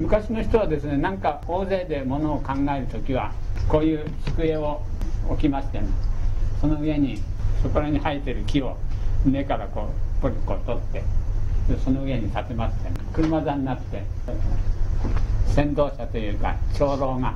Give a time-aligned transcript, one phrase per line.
[0.00, 3.32] 昔の人はですねなんか大勢でものを考える時は
[3.68, 4.82] こういう机を
[5.28, 5.86] 置きましてね
[6.60, 7.20] その上に
[7.62, 8.76] そこらに生えてる木を
[9.26, 11.02] 根からこうポリコ取って
[11.84, 14.02] その上に立てまして、ね、車座になって
[15.54, 17.34] 先導者というか長老が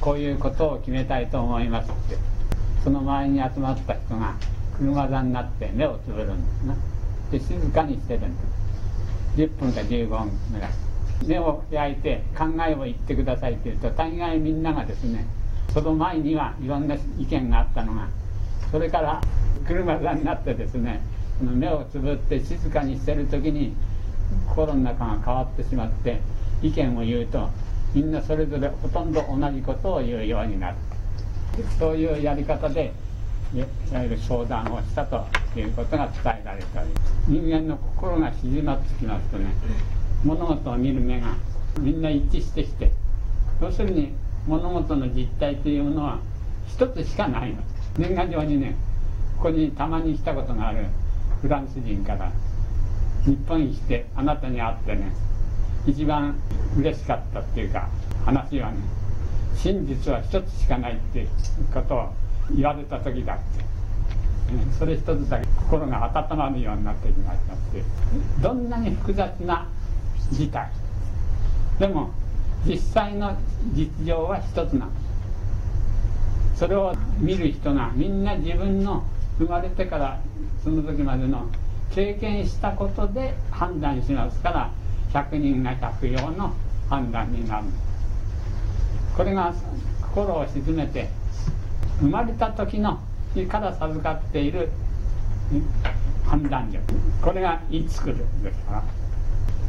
[0.00, 2.16] こういうことを決めたいと思いますって
[2.82, 4.34] その周りに集まった人が
[4.78, 6.74] 車座になって目をつぶるんですね。
[7.30, 9.40] で静かにしてるんです。
[9.42, 10.89] 10分か15分ぐらい。
[11.26, 15.26] 目を開いて考えを言ってくださいって言うと大概みんながですね
[15.72, 18.08] その前にはいろんな意見があったのが
[18.70, 19.20] それから
[19.66, 21.00] 車座になってですね
[21.40, 23.74] 目をつぶって静かにしてる時に
[24.48, 26.20] 心の中が変わってしまって
[26.62, 27.48] 意見を言うと
[27.94, 30.76] みんなそれぞれほとんど同じことを言うようになる。
[31.78, 32.92] そういうやり方で
[33.52, 33.60] い
[33.92, 35.26] わゆる相談をしたと
[35.56, 36.88] いうことが伝えられたり
[37.26, 39.46] 人間の心が静まってきますとね
[40.24, 41.34] 物事を見る目が
[41.78, 42.92] みんな一致してきて
[43.60, 44.12] 要するに
[44.46, 46.18] 物事の実態というものは
[46.66, 47.62] 一つしかないの。
[47.98, 48.74] 年賀状にね
[49.36, 50.86] ここにたまに来たことがある
[51.42, 52.30] フランス人から
[53.24, 55.12] 日本に来てあなたに会ってね
[55.86, 56.36] 一番
[56.78, 57.88] 嬉しかったっていうか
[58.24, 58.78] 話はね
[59.56, 61.28] 真実は一つしかないっていう
[61.72, 62.08] ことを
[62.54, 63.42] 言われた時だって、
[64.78, 67.82] それ一つだけ心が温まるようになってきましたって。
[68.42, 69.68] どんなに複雑な
[70.30, 70.70] 事態
[71.78, 72.10] でも
[72.66, 73.34] 実際の
[73.72, 74.92] 実情は一つなの。
[76.56, 79.02] それを見る人がみんな自分の
[79.38, 80.20] 生まれてから
[80.62, 81.46] その時までの
[81.90, 84.70] 経験したことで判断しますから
[85.12, 86.52] 100人が100用の
[86.90, 87.64] 判断になる。
[89.16, 89.54] これが
[90.02, 91.08] 心を沈めて
[91.98, 93.00] 生まれた時の
[93.48, 94.68] から授かっている
[96.26, 96.94] 判断力。
[97.22, 98.72] これがいつくるですか？
[98.72, 98.82] ら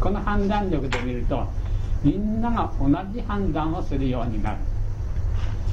[0.01, 1.47] この判断力で見ると
[2.03, 4.57] みんなが同じ判断をするようになる。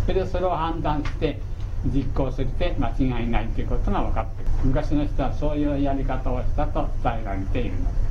[0.05, 1.41] それでそれを判断して
[1.87, 4.49] 実行するって間違いないということが分かってる。
[4.65, 7.77] 昔の人はそういうやり方をしたと伝えられているの。
[7.79, 8.09] です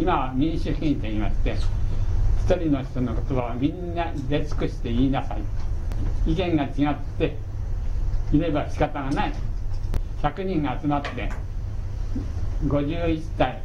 [0.00, 1.56] 今は民主主義と言いまして
[2.44, 6.30] 一人の人の言葉をみんな出尽くして言いなさい。
[6.30, 7.36] 意見が違って
[8.32, 9.32] いれば仕方がない。
[10.22, 11.30] 100人が集まって
[12.66, 13.62] 51対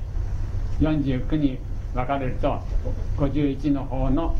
[0.81, 1.59] 49に
[1.93, 2.59] 分かれると
[3.17, 4.35] 51の方の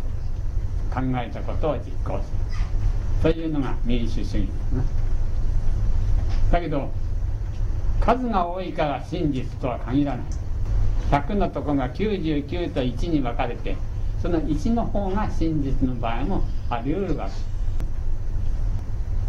[0.94, 3.34] 考えたことを実行する。
[3.34, 4.50] というのが民主主義
[6.52, 6.90] だけど
[8.00, 10.25] 数が多いから真実とは限らない。
[11.12, 13.75] 100のとこが99と1に分かれて
[14.22, 17.34] その1の方が真実の場合もあり得るわけ。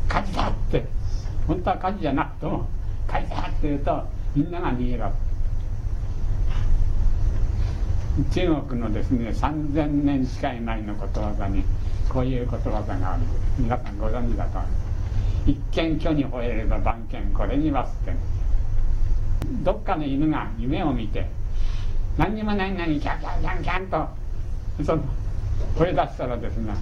[0.08, 0.86] 火事だって。
[1.46, 2.66] 本当は火事じゃなくても
[3.08, 5.31] 火事だって言うとみんなが逃げるわけ。
[8.34, 11.64] 中国のですね3000年近い前のことわざに
[12.10, 13.22] こういうことわざがある。
[13.58, 14.76] 皆さんご存知だと思いま
[15.46, 15.50] す。
[15.50, 18.14] 一見巨に吠えれば番犬これにはって
[19.64, 21.26] どっかの犬が夢を見て
[22.18, 25.02] 何にもないのにキャンキャンキャンキャンとその
[25.76, 26.74] 吠え出したらですね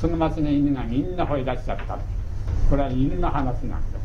[0.00, 1.98] その町の犬がみんな吠え出しちゃった。
[2.70, 3.98] これは犬の話なんで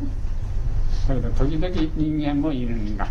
[1.02, 1.08] す。
[1.08, 3.08] だけど時々人間もいるんだ。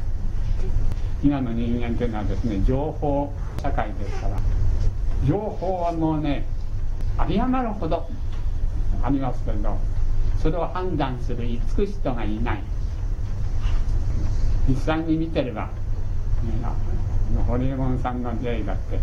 [1.23, 4.37] 今の人間というのはですね情報社会ですから
[5.25, 6.45] 情報はもうね
[7.19, 8.05] 有り余るほど
[9.01, 9.77] ありますけど
[10.41, 12.63] それを判断する慈く人がいない。
[14.67, 15.71] 実際に見てれば、ね、
[17.47, 18.99] 堀江門さんの例だって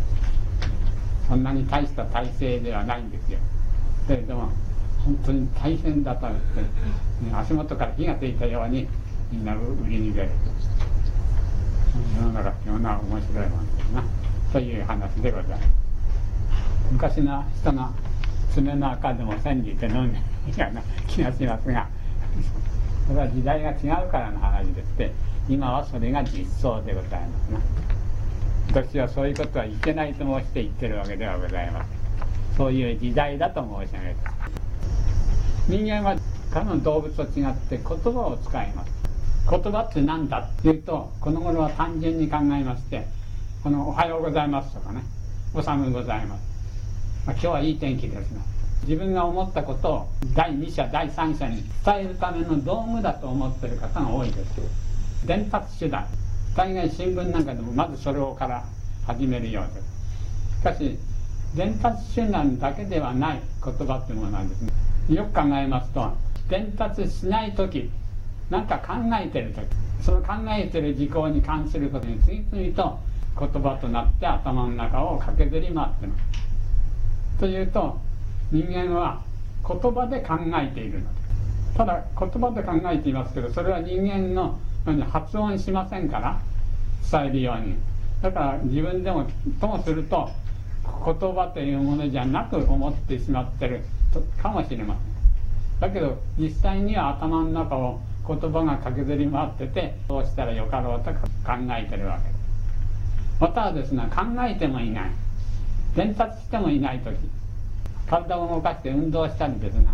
[1.29, 3.39] そんなに大した体制ではないんですよ。
[4.09, 4.49] だけども
[5.05, 6.41] 本当に大変だと言って、
[7.35, 8.87] 足元から火がついたように
[9.31, 10.29] みんな売りに出る。
[12.17, 14.05] 世の中っていうのは面白いもんですな。
[14.53, 15.63] という話でございます。
[16.93, 17.91] 昔の人の
[18.53, 20.19] 爪の赤でも煎じて飲んで
[20.49, 21.89] いるような気がしますが
[23.07, 25.13] それは時代が違うからの話でして
[25.49, 27.61] 今はそれが実相でございますな。
[28.83, 31.95] 私はそういうことはいけないと申して言ってるわけではございませ
[32.55, 32.57] ん。
[32.57, 34.33] そういう時代だと申し上げた。
[35.69, 36.17] 人間は
[36.53, 38.93] 他の動物と違って言葉を使います。
[39.49, 43.07] 言葉って何だっていうとこの頃は単純に考えまして
[43.63, 45.03] この「おはようございます」とかね
[45.53, 46.41] 「お寒ございます」
[47.27, 48.41] まあ、今日はいい天気ですが
[48.83, 55.27] 自分が思ったことを第二者第三者に伝えるための道具だと思ってる方が多いです。
[55.27, 56.07] 伝達手段。
[56.57, 58.65] 大概新聞なんかでもまずそれをから
[59.07, 60.01] 始めるようです。
[60.61, 60.99] しかし
[61.55, 64.73] 伝達手段だけではない言葉っていうものなんですね
[65.09, 66.13] よく考えますと
[66.49, 67.91] 伝達しない時
[68.51, 69.67] 何か考えてる時
[70.03, 72.99] その考えてる事項に関することに次々と
[73.41, 77.41] 言葉となって頭の中を駆けずり回ってます。
[77.41, 77.99] というと
[78.53, 79.23] 人間は
[79.67, 81.21] 言葉で考えているので
[81.77, 84.59] ただ言葉で考えていますけどそれは人間の
[85.11, 86.41] 発音しませんから
[87.11, 87.77] 伝えるように。
[88.21, 89.27] だから自分でも
[89.59, 90.29] ともすると
[90.85, 93.83] 言葉というものじゃなく思ってしまってる
[94.43, 95.11] かもしれません。
[95.81, 101.19] だけど実際には頭の中を言葉が駆けずり回っててどうしたらよかろうと考
[101.71, 102.30] えてるわけ。
[103.41, 105.11] またはですね考えてもいない。
[105.97, 107.17] 伝達してもいない時。
[108.07, 109.91] 体を動かして運動したりですが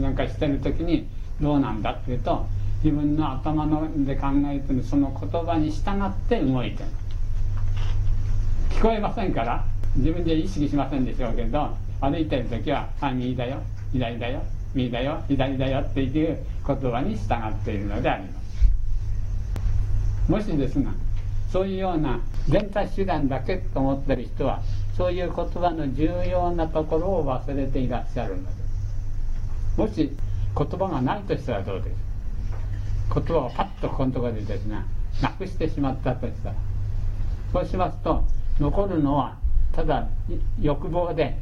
[0.00, 1.08] なんかしてる時に
[1.40, 2.46] どうなんだっていうと
[2.84, 6.88] 自分の頭ので考えてるその言葉に従って動いてる。
[8.70, 9.64] 聞こえませんから
[9.96, 13.58] 自分で意識しませんでしょうけど歩いてる時は「あ右だよ
[13.92, 14.40] 左だよ
[14.72, 20.30] 右だよ左だよ」っていう言葉に従っているのであります。
[20.30, 20.90] もしですが
[21.52, 24.62] そういうような伝達手段だけと思ってる人は
[24.96, 28.50] そういう言葉の重要なところを忘れていらっしゃるので
[29.74, 29.78] す。
[29.78, 30.16] もし
[30.56, 31.96] 言葉がないとしたらどうです？
[33.14, 34.82] 言葉をパッとこのところでですね
[35.22, 36.54] なくしてしまったとしたら。
[37.52, 38.24] そうしますと
[38.60, 39.36] 残るのは
[39.72, 40.06] ただ
[40.60, 41.38] 欲望で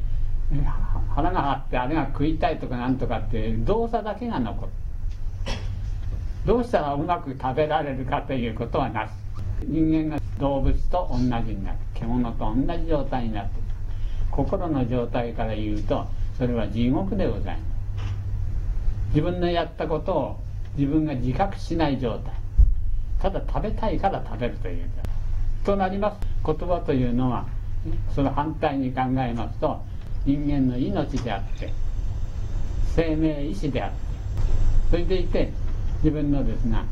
[1.15, 4.73] 腹が張ってあれが食いたいとかなんとかっていう動作だけが残る。
[6.45, 9.11] どうしたらうまく食べられるかということはなし。
[9.65, 13.69] 人間が動物と同じになる獣と同じ状態になっている
[14.31, 16.07] 心の状態から言うと
[16.37, 17.77] それは地獄でございます
[19.09, 20.41] 自分のやったことを
[20.77, 22.35] 自分が自覚しない状態
[23.21, 24.91] ただ食べたいから食べるという
[25.65, 27.47] となります言葉というのは
[28.15, 29.81] その反対に考えますと
[30.27, 31.73] 人間の命であって
[32.95, 33.97] 生命意志であって
[34.91, 35.51] それでいて
[35.99, 36.85] 自分のですが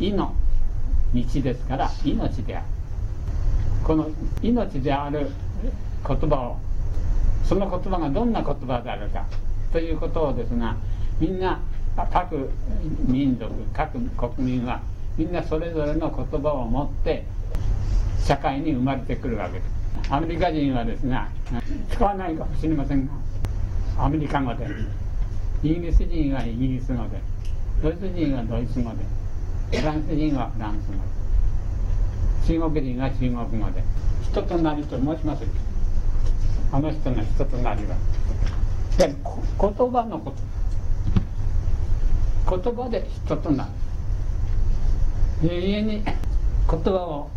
[0.00, 0.34] 意の
[1.14, 2.66] 道ですから命である。
[3.84, 4.10] この
[4.42, 5.30] 命である
[6.06, 6.58] 言葉を
[7.44, 9.24] その言葉がどんな言葉であるか
[9.72, 10.76] ということをですが
[11.18, 11.60] みんな
[12.12, 12.50] 各
[13.06, 14.82] 民族各国民は
[15.16, 17.24] みんなそれぞれの言葉を持って
[18.24, 19.78] 社会に生まれてくるわけです。
[20.10, 21.28] アメリカ人はですが
[21.90, 23.12] 使わないかもしれませんが
[23.98, 24.66] アメリカ語で
[25.62, 27.20] イギリス人はイギリス語で
[27.82, 28.96] ドイツ人はドイツ語で
[29.70, 31.00] フランス人はフランス語で
[32.46, 33.82] 中国人は中国語で。
[34.30, 35.44] 人となりと申します。
[36.70, 37.96] あの人の人となりは
[38.98, 39.14] で言
[39.90, 40.32] 葉のこ
[42.46, 42.56] と。
[42.56, 43.64] 言葉で人とな
[45.42, 45.48] る。
[45.50, 46.14] 永遠に言
[46.66, 47.30] 葉を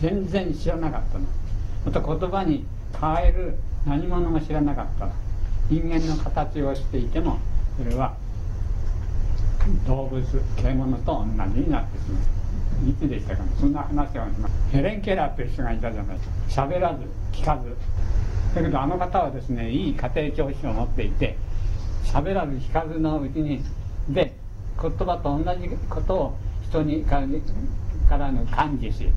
[0.00, 1.26] 全然知らなかったの。
[1.84, 2.64] また言葉に
[2.98, 5.08] 変える何者も知らなかった。
[5.70, 7.38] 人間の形をしていても
[7.78, 8.14] それは
[9.86, 10.22] 動物
[10.56, 11.24] 獣と同
[11.54, 12.42] じになってしまう
[12.88, 16.64] いつでしたかそんな話をしますヘレン・ケラーという人がいたじゃないですか。
[16.66, 17.76] 喋らず聞かず。
[18.54, 21.36] だけどあの方はですねいい家庭教師を持っていて
[22.04, 23.62] 喋らず聞かずのうちに
[24.08, 24.34] で
[24.80, 26.38] 言葉と同じことを
[26.68, 27.20] 人にか
[28.18, 29.08] らの感じし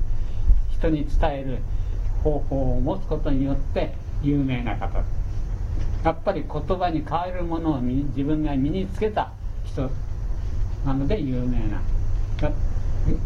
[0.70, 1.58] 人に伝える
[2.22, 5.02] 方法を持つことによって有名な方。
[6.04, 9.32] やっぱり言葉に変えるものを自分が身につけた
[9.64, 9.90] 人
[10.86, 11.80] なので有名な。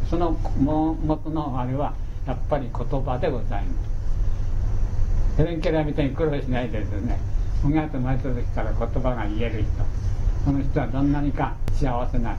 [0.08, 1.94] その元のあれは
[2.26, 5.36] やっぱり言葉でございます。
[5.36, 7.18] ヘレン・ケラーみたいに苦労しないでですね。
[7.64, 10.10] 音楽生まれた時から言葉が言える人。
[10.44, 12.36] その人はどんなにか幸せな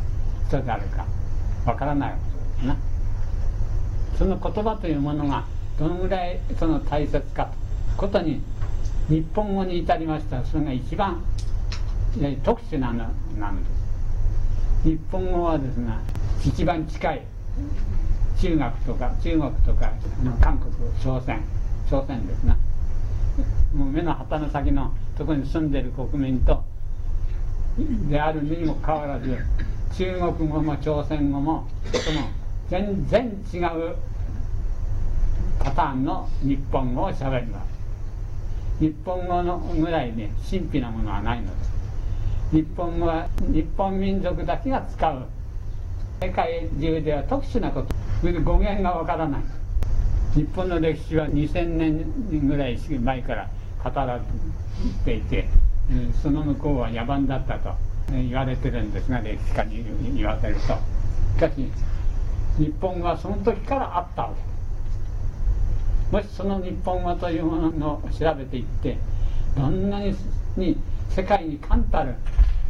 [0.48, 1.06] 人であるか
[1.66, 2.78] わからないことですな
[4.18, 5.46] その言葉というものが
[5.78, 7.54] どのぐらいその大切かと
[7.98, 8.42] ことに
[9.08, 11.24] 日本語に至りましたらそれが一番
[12.44, 13.81] 特殊なのなんです。
[14.84, 15.94] 日本語はですね
[16.44, 17.22] 一番近い。
[18.40, 19.92] 中学とか中国とか
[20.42, 20.74] 韓国
[21.04, 21.44] 朝鮮。
[21.88, 22.56] 朝鮮ですね。
[23.76, 26.64] もう目の旗の先のところに住んでる国民と
[28.10, 29.38] であるにもかかわらず
[29.96, 32.22] 中国語も朝鮮語もその
[32.70, 33.96] 全然違う
[35.60, 37.72] パターンの日本語をしゃべります。
[38.80, 41.81] 日本語のぐらいね神秘なものはないのです。
[42.52, 45.26] 日本は日本民族だけが使う。
[46.22, 47.96] 世界中では特殊なこと。
[48.44, 49.42] 語源がわからない。
[50.36, 53.50] 日本の歴史は2000年ぐらい前から
[53.84, 54.22] 語られ
[55.06, 55.48] ていて
[56.22, 57.74] その向こうは野蛮だったと
[58.12, 60.62] 言われてるんですが歴史家に言わせると。
[60.62, 60.68] し
[61.40, 61.72] かし
[62.58, 64.34] 日本はその時からあったわ
[66.12, 66.18] け。
[66.18, 68.98] もしその日本語というものを調べていって
[69.56, 70.14] どんなに
[71.16, 72.16] 世界に冠たる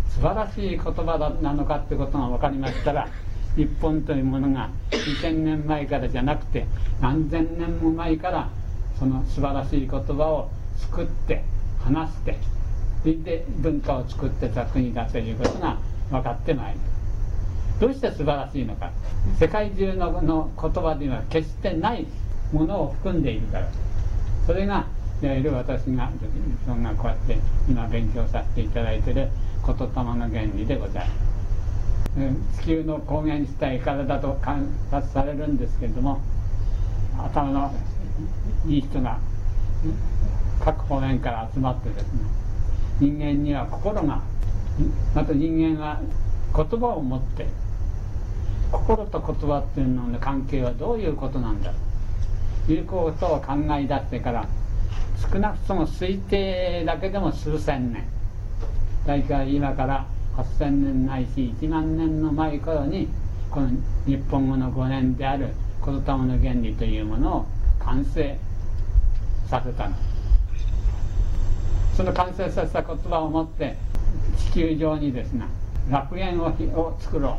[0.09, 3.07] 素晴らしい言葉なのかってことが分かりましたら
[3.55, 6.65] 日本というものが2000年前からじゃなくて
[7.01, 8.49] 何千年も前から
[8.97, 11.43] その素晴らしい言葉を作って
[11.83, 12.37] 話して
[13.01, 15.77] それで文化を作ってた国だということが
[16.09, 16.79] 分かってまいり
[17.81, 18.91] どうして素晴らしいのか。
[19.39, 22.05] 世界中のの言葉には決してない
[22.53, 23.67] ものを含んでいるから。
[24.45, 24.85] それが
[25.27, 26.09] いる私が
[26.65, 27.37] そんなこうやって
[27.69, 29.29] 今勉強させていただいている
[29.65, 32.61] 言霊の原理でございます。
[32.61, 36.19] 地球の光源自体からだと観察されるんですけれども
[37.17, 37.73] 頭の
[38.67, 39.17] いい人が
[40.59, 42.19] 各方面から集まってですね
[42.99, 44.21] 人間には心が
[45.15, 46.01] また人間は
[46.53, 47.45] 言葉を持って
[48.71, 51.73] 心と言葉っていうのの関係はどういうことなんだ
[52.65, 54.47] ということを考え出してから
[55.31, 58.03] 少なくとも推定だけでも数千年。
[59.05, 60.05] 大体今から
[60.35, 63.07] 8000年ないし1万年の前頃に
[63.49, 63.69] この
[64.05, 65.49] 日本語の語源である
[65.83, 67.45] 言霊の原理というものを
[67.79, 68.37] 完成
[69.47, 69.95] させたの。
[71.95, 73.75] その完成させた言葉を持って
[74.37, 75.45] 地球上にですね
[75.89, 77.37] 楽園をを作ろ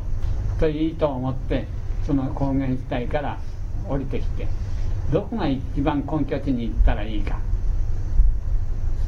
[0.57, 1.67] うという意図を持って
[2.07, 3.39] その高原地帯から
[3.89, 4.47] 降りてきて
[5.13, 7.39] どこが一番根拠地に行ったらいいか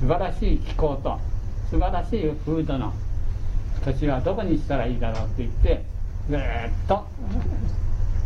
[0.00, 1.18] 素晴らしい気候と
[1.70, 2.92] 素晴らしい風土の
[3.84, 5.84] 土地はどこにしたらいいだろうって言って
[6.28, 6.40] ずっ
[6.88, 7.06] と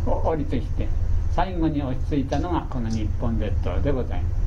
[0.07, 0.89] 降りてきて
[1.35, 4.39] 最後に落ち着いたのがこの日本列島でございます。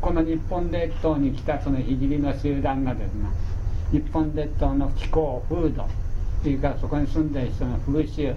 [0.00, 3.28] この日本列島に来たその聖の集団がですね
[3.90, 5.84] 日本列島の気候風土
[6.42, 8.34] それかそこに住んでる人の風習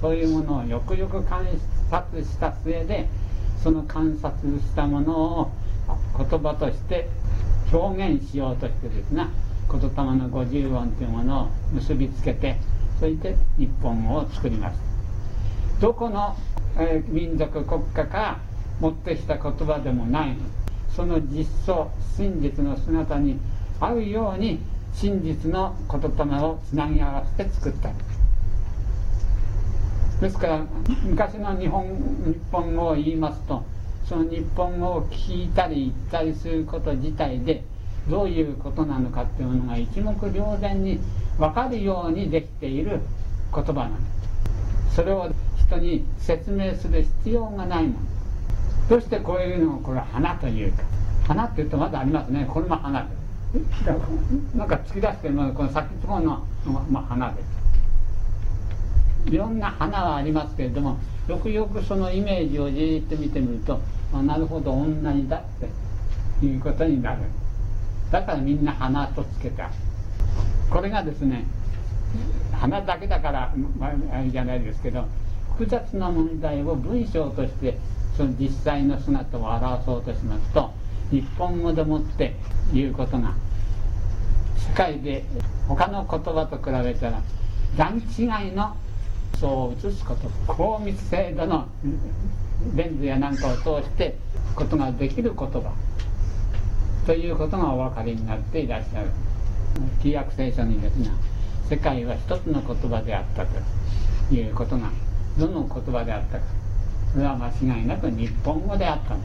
[0.00, 1.46] そういうものをよくよく観
[1.90, 3.08] 察した末で
[3.62, 5.50] その観察したものを
[6.16, 7.08] 言葉として
[7.72, 9.26] 表現しようとしてですね
[9.70, 12.56] 言霊の五十音というものを結びつけて
[12.98, 14.80] それで日本語を作ります。
[15.80, 16.36] どこの、
[16.76, 18.38] えー、民族国家か
[18.80, 20.36] 持ってきた言葉でもない。
[20.94, 21.86] その実相
[22.16, 23.38] 真実の姿に
[23.80, 24.58] 合うように
[24.92, 27.90] 真実の言霊をつなぎ合わせて作った。
[30.20, 30.66] ですから
[31.04, 31.86] 昔の日本
[32.26, 33.62] 日本語を言いますと
[34.10, 37.62] その日本語を聞いたり言ったりすること自体で
[38.08, 40.98] どういうことなのかっていうのが一目瞭然に
[41.38, 42.98] 分かるようにできている
[43.54, 44.00] 言葉なんで
[44.90, 44.96] す。
[44.96, 47.94] それを人に説明する必要がないもの。
[48.88, 50.82] どうしてこういうのをこれ花というか。
[51.28, 52.48] 花って言うとまだありますね。
[52.52, 53.08] これも花で。
[53.76, 56.44] すなんか突き出してるのこの先っぽの、
[56.90, 57.40] まあ、花で。
[59.28, 60.98] すいろんな花はありますけれども
[61.28, 63.80] よくよくそのイメージをじっと見てみると
[64.12, 65.42] あなるほど同じだっ
[66.40, 67.22] ていうことになる。
[68.10, 69.70] だからみんな花とつけた。
[70.70, 71.44] これがですね
[72.52, 75.04] 花だけだから、あ、れじゃないですけど
[75.52, 77.78] 複雑な問題を文章として
[78.16, 80.70] その実際の姿を表そうとしますと
[81.10, 82.34] 日本語でもって
[82.72, 83.34] 言うことが
[84.56, 85.24] 世界で
[85.68, 87.22] 他の言葉と比べたら
[87.76, 88.76] 段違いの
[89.38, 91.66] そう映すこと高密精度の
[92.74, 94.16] レンズやなんかを通して
[94.54, 95.72] ことができる言葉。
[97.06, 99.08] ということがお分かりになっていらっしゃる。
[100.02, 101.10] 旧約聖書にですね
[101.68, 104.90] 世界は一つの言葉であったということが
[105.38, 106.44] どの言葉であったか。
[107.12, 109.20] それは間違いなく日本語であったの。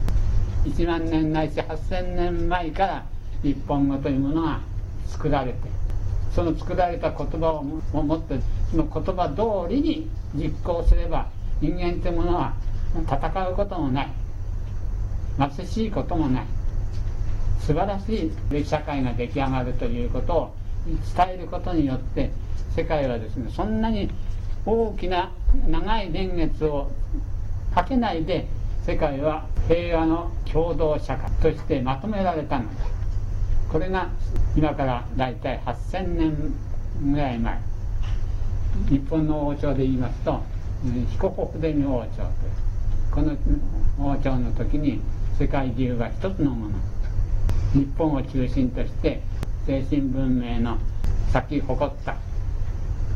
[0.64, 3.06] 1万年ないし8000年前から
[3.42, 4.60] 日本語というものが
[5.06, 5.58] 作られて
[6.34, 8.40] その作られた言葉を持って
[8.70, 11.28] その言葉通りに実行すれば
[11.60, 12.54] 人間というものは
[13.02, 14.08] 戦うこともない。
[15.38, 16.44] 貧しいこともない。
[17.60, 20.54] 素晴らしい社会が出来上がるということを
[20.86, 22.30] 伝えることによって
[22.76, 24.08] 世界はですねそんなに
[24.64, 25.32] 大きな
[25.68, 26.92] 長い年月を
[27.74, 28.46] かけないで
[28.84, 32.70] 世界は平和の共同社会としてまとめられたのだ。
[33.70, 34.10] これが
[34.56, 36.54] 今から大体8000年
[37.12, 37.60] ぐらい前。
[38.88, 40.40] 日本の王朝で言いますと
[41.10, 42.30] 彦国伝王朝という
[43.16, 43.34] この
[43.98, 45.00] 王朝の時に
[45.38, 46.74] 世界中が一つのもの。
[47.72, 49.22] 日本を中心として
[49.64, 50.76] 精神文明の
[51.32, 52.14] 咲き誇った。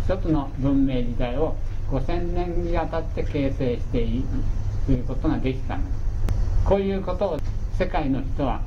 [0.07, 1.54] 一つの文明時代を
[1.90, 4.25] 5000年にわたって形成してい
[4.87, 5.85] くいうことができたの。
[5.85, 7.38] ですこういうことを
[7.78, 8.62] 世界の人は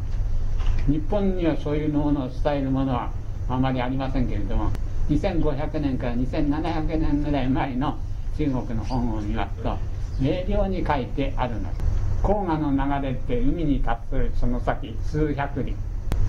[0.87, 3.11] 日本にはそういうものを伝えるものは
[3.49, 4.71] あまりありませんけれども
[5.09, 7.97] 2500年から2700年ぐらい前の
[8.37, 15.75] 中国の本を見ますと明瞭に書いてあるのです黄河の流れって海に達するその先数百里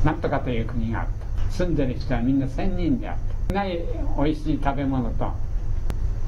[0.05, 1.07] なんとかという国があっ
[1.49, 3.17] た住んでる人はみんな千人であっ
[3.49, 3.79] たない
[4.17, 5.33] 美味しい食べ物と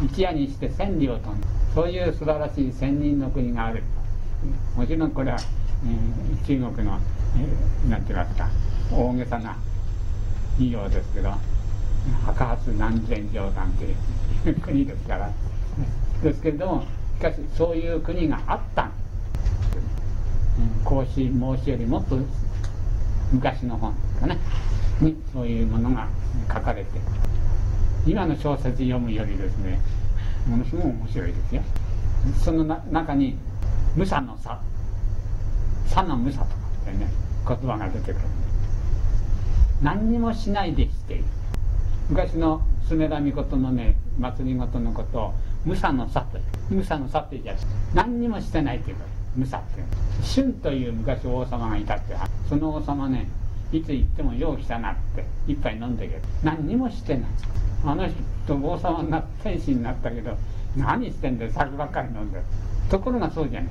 [0.04, 3.82] 一夜にして千里を飛んだそういう素晴らしい仙人の国がある
[4.76, 5.38] もちろんこれは、
[5.84, 6.98] えー、中国の、
[7.36, 8.48] えー、なんて言いますか
[8.92, 9.56] 大げさな
[10.52, 11.32] 企業ですけど
[12.24, 15.30] 白髪何千畳なんていう国ですから
[16.22, 16.84] ですけれども
[17.18, 18.90] しかしそういう国があった。
[20.84, 22.16] 孔子孟子よりもっと
[23.32, 24.38] 昔の本ですかね。
[25.00, 26.08] にそういうものが
[26.52, 27.00] 書かれて。
[28.06, 29.80] 今の小説読むよりですね
[30.46, 31.62] ものすごい面白いですよ。
[32.44, 33.36] その中に
[33.96, 34.60] 「無差の差」
[35.88, 37.08] 「差の無差」とかってね
[37.48, 38.20] 言葉が出てくる。
[39.82, 41.24] 何にもしないでしている。
[42.10, 45.34] 昔の常田美琴のね祭りごとのことを
[45.66, 49.04] 「無差の差」という「無差の差」って言うじゃ何にもしてないというか
[49.36, 49.86] 無差っていう
[50.24, 52.14] 春という昔王様がいたって
[52.48, 53.28] その王様ね
[53.72, 57.24] いつ行ってもよう来たなって一杯飲んでけど何にもしてない
[57.84, 60.36] あの人王様になって天使になったけど
[60.76, 62.44] 何してんだよ酒ばっかり飲んでる
[62.88, 63.70] ところがそうじゃない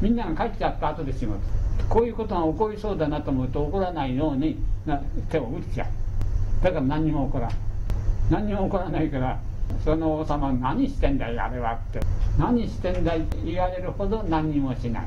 [0.00, 1.40] みんなが帰っちゃった後で仕事
[1.88, 7.50] こういうことが起こりそうだなと思うと起こらないようにな手を打っちゃうだから何にも起こらん
[8.30, 9.40] 何にも起こらないから
[9.84, 12.00] その王様何してんだよあれはって。
[12.38, 15.06] 何してんだいって言われるほど何にもしない。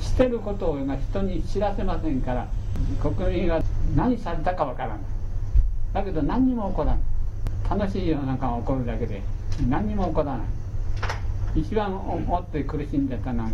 [0.00, 2.46] してることを今人に知らせませんから
[3.00, 3.62] 国民が
[3.96, 4.98] 何されたかわからない。
[5.92, 6.98] だけど何にも起こらない。
[7.78, 9.22] 楽しい世の中が起こるだけで
[9.68, 10.40] 何にも起こらない。
[11.54, 13.50] 一番思って苦しんでたのは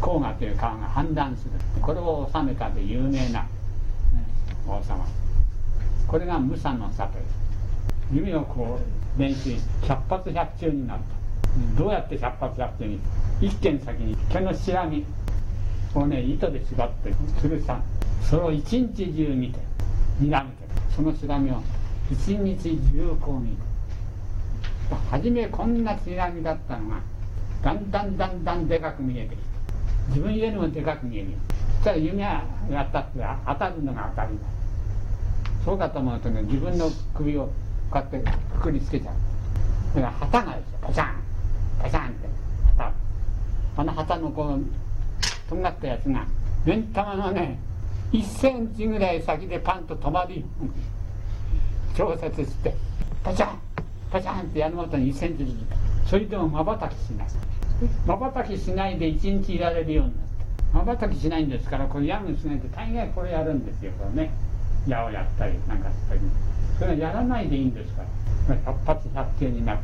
[0.00, 1.50] 黄河という川が氾濫する。
[1.80, 3.46] これを治めたで有名な、
[4.66, 5.06] 王様。
[6.06, 7.24] これが武者の里です。
[8.12, 9.56] 弓をこう練習
[9.86, 13.00] 百発百中になったどうやって百発百中に
[13.40, 15.04] 一軒先に毛のしらみ
[15.94, 17.80] をね糸で縛ってつるさ
[18.22, 19.58] それを一日中見て
[20.20, 20.56] 睨めて
[20.94, 21.62] そのしらみを
[22.10, 23.56] 一日中こう見て
[25.10, 27.00] 初めこんなしらみだったのが
[27.62, 29.42] だんだんだんだんでかく見えてきて
[30.08, 31.28] 自分よりもでかく見える
[31.78, 32.42] そしたら弓や
[32.82, 34.44] ったって当たるのが当たりだ
[35.64, 37.50] そうかと思うとね自分の首を
[37.90, 39.14] こうやってくくりつけちゃう。
[39.96, 41.14] だから旗がパシャン
[41.82, 42.28] パシャンって
[42.76, 42.92] 旗
[43.76, 46.26] あの旗のこうとんがったやつが
[46.64, 47.58] 目ん玉のね
[48.12, 50.46] 1センチぐらい先でパンと止まるよ
[51.96, 52.74] 調節して
[53.24, 53.58] パシャン
[54.10, 55.52] パシャンってやるごとに1センチず
[56.04, 57.28] つそれでもまばたきしない
[58.06, 60.26] まばたきしないで1日いられるようになって。
[60.72, 64.30] まばたきしないんですからこれヤングしないと大概これやるんですよこれね。
[64.86, 66.20] 矢をやったりなんかしたり。
[66.78, 68.56] それはやらないでいいんですから。
[68.64, 69.82] 百発百中になって。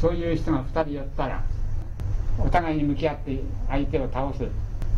[0.00, 1.42] そういう人が2人寄ったら
[2.38, 4.44] お互いに向き合って相手を倒す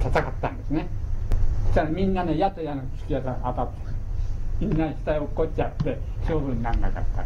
[0.00, 0.88] 戦ったんですね。
[1.66, 3.30] そしたらみんなね矢と矢の突き当た
[3.64, 3.72] って
[4.60, 7.24] みんな下へ落っこっちゃって勝負にならなかった。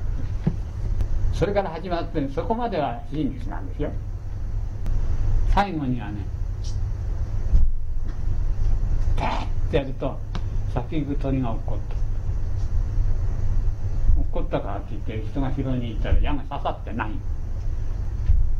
[1.32, 3.90] それから始まってそこまでは真実なんですよ。
[5.54, 6.24] 最後にはね
[9.16, 10.18] パーッてやると
[10.74, 12.01] 先行く鳥が落っこった
[14.16, 17.10] 落っこったからって言って人が拾いに行ったら矢が刺さってない。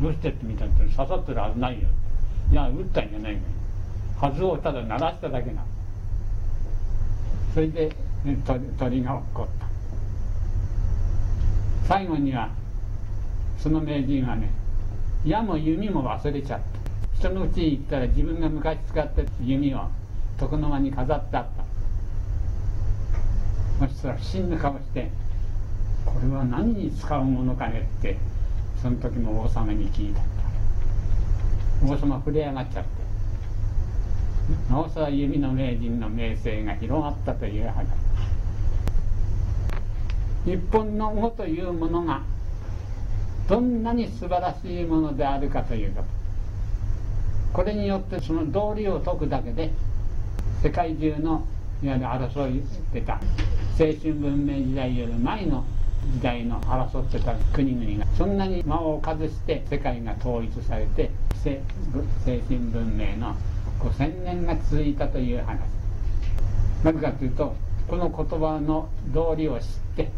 [0.01, 1.88] どうしてって見たら刺さってるはずないよ
[2.51, 3.41] いや打ったんじゃないの
[4.19, 5.62] はずをただ鳴らしただけな
[7.55, 8.38] それで、ね、
[8.79, 9.67] 鳥が落っこった。
[11.87, 12.49] 最後には
[13.59, 14.51] その名人はね
[15.25, 16.67] 矢も弓も忘れちゃった。
[17.19, 19.88] 人のうちに行ったら自分が昔使ってた弓を
[20.41, 21.47] 床の間に飾ってあっ
[23.79, 23.87] た。
[23.87, 25.11] そしたら不審な顔して
[26.05, 28.17] これは何に使うものかねって
[28.81, 30.23] その時の王様に聞いた。
[31.85, 32.91] 王様触れ上がっちゃって。
[34.71, 37.87] なおさら弓の名人の名声が広がったという話。
[40.45, 42.23] 日本の語というものが
[43.49, 46.09] どんなに素晴らしいものであるかということ
[47.53, 49.71] これによってその道理を解くだけで
[50.62, 51.47] 世界中の
[51.83, 53.15] いわゆる争いしてた
[53.79, 55.65] 青春文明時代より前の
[56.15, 61.11] 時代の争ってた国々がそんなに間を外して世界が統一されて
[61.43, 61.61] 精
[62.25, 63.37] 神文明の
[63.81, 65.59] 5000年が続いたという話。
[66.85, 67.55] なぜかというと
[67.88, 70.11] この言葉の道理を知って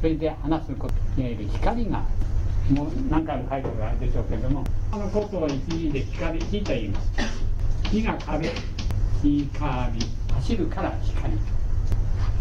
[0.00, 2.04] それで話すこといわゆる光が
[2.70, 7.12] もう何回も書いてあるでしょうけれどもあのことを一時で光火と言います。
[7.90, 8.50] 火が壁
[9.22, 9.98] 火光
[10.34, 11.32] 走るから光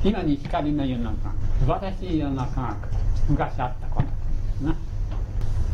[0.03, 2.77] 今に光の世の中素晴らしい世の中が
[3.29, 4.75] 昔あったことな。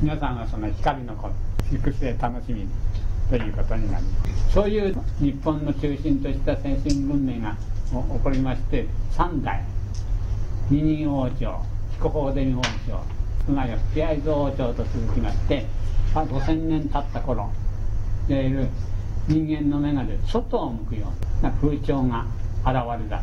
[0.02, 1.30] 皆さんはその光のこ
[1.70, 2.68] と育成楽しみ
[3.30, 4.54] ということになります。
[4.54, 7.56] そういう日本の中心とした先進文明が
[7.92, 9.64] 起こりまして三代
[10.70, 13.04] 二人王朝彦法伝王朝
[13.46, 15.66] 熊谷吹合蔵王朝と続きまして
[16.14, 17.52] 5000年経った頃
[18.30, 18.68] いわゆる
[19.28, 22.26] 人間の眼鏡で外を向くような風潮が
[22.66, 23.22] 現れた。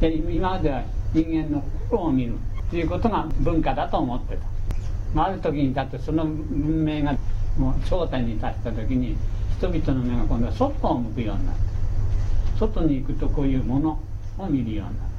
[0.00, 0.82] で今までは
[1.14, 2.34] 人間の心を見る
[2.70, 5.22] ということが文化だと思ってた。
[5.22, 7.16] ある時にだってその文明が
[7.56, 9.16] もう頂点に達した時に
[9.58, 11.60] 人々の目が今度は外を向くようになって
[12.58, 14.00] 外に行くとこういうもの
[14.38, 15.10] を見るようになる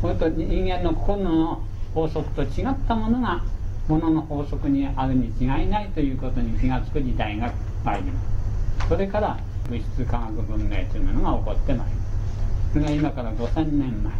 [0.00, 1.62] それと人間の心の
[1.94, 3.42] 法則と違ったものが
[3.88, 7.52] ものの法則にあるに違いないということに気が付く時代が
[7.84, 8.20] 参りま
[8.80, 8.88] す。
[8.88, 9.38] それから
[9.68, 12.72] 物質科学文明というものが起こってまいります。
[12.72, 14.12] それが今から5000年前。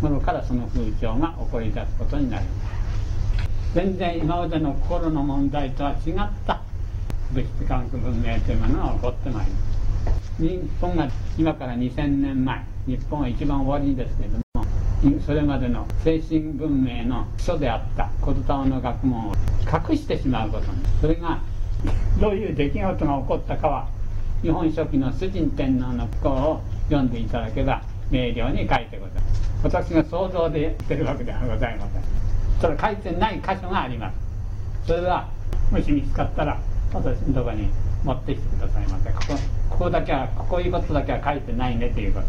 [0.00, 3.74] 頃からその風潮が起こり出すことになります。
[3.74, 6.14] 全然今までの心の問題とは違っ
[6.46, 6.60] た。
[7.32, 9.76] 物質科学文明というものが起こってまいります。
[10.38, 19.34] 日本が今から2000年前日本は一番終わりですけれどもそれまでの精神文明の基礎であった言霊の学問を
[19.90, 21.40] 隠してしまうことにそれが
[22.20, 23.88] どういう出来事が起こったかは
[24.42, 29.14] 日本書紀の崇神天皇の不幸を読んでいただけば明瞭に書いてござい。
[29.14, 32.02] ます私が想像で言ってるわけではございません。
[32.60, 34.16] ただ書いてない箇所があります
[34.86, 35.28] それは
[35.70, 36.58] もし見つかったら
[36.92, 37.68] 私のとこに
[38.02, 39.34] 持ってきてくださいませここ
[39.70, 42.26] ここだけはこういうことだけは書いてないねということ。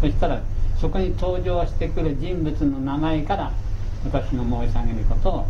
[0.00, 0.40] そしたら
[0.80, 3.52] そこに登場してくる人物の名前から
[4.04, 5.30] 私の申し上げること。
[5.30, 5.46] を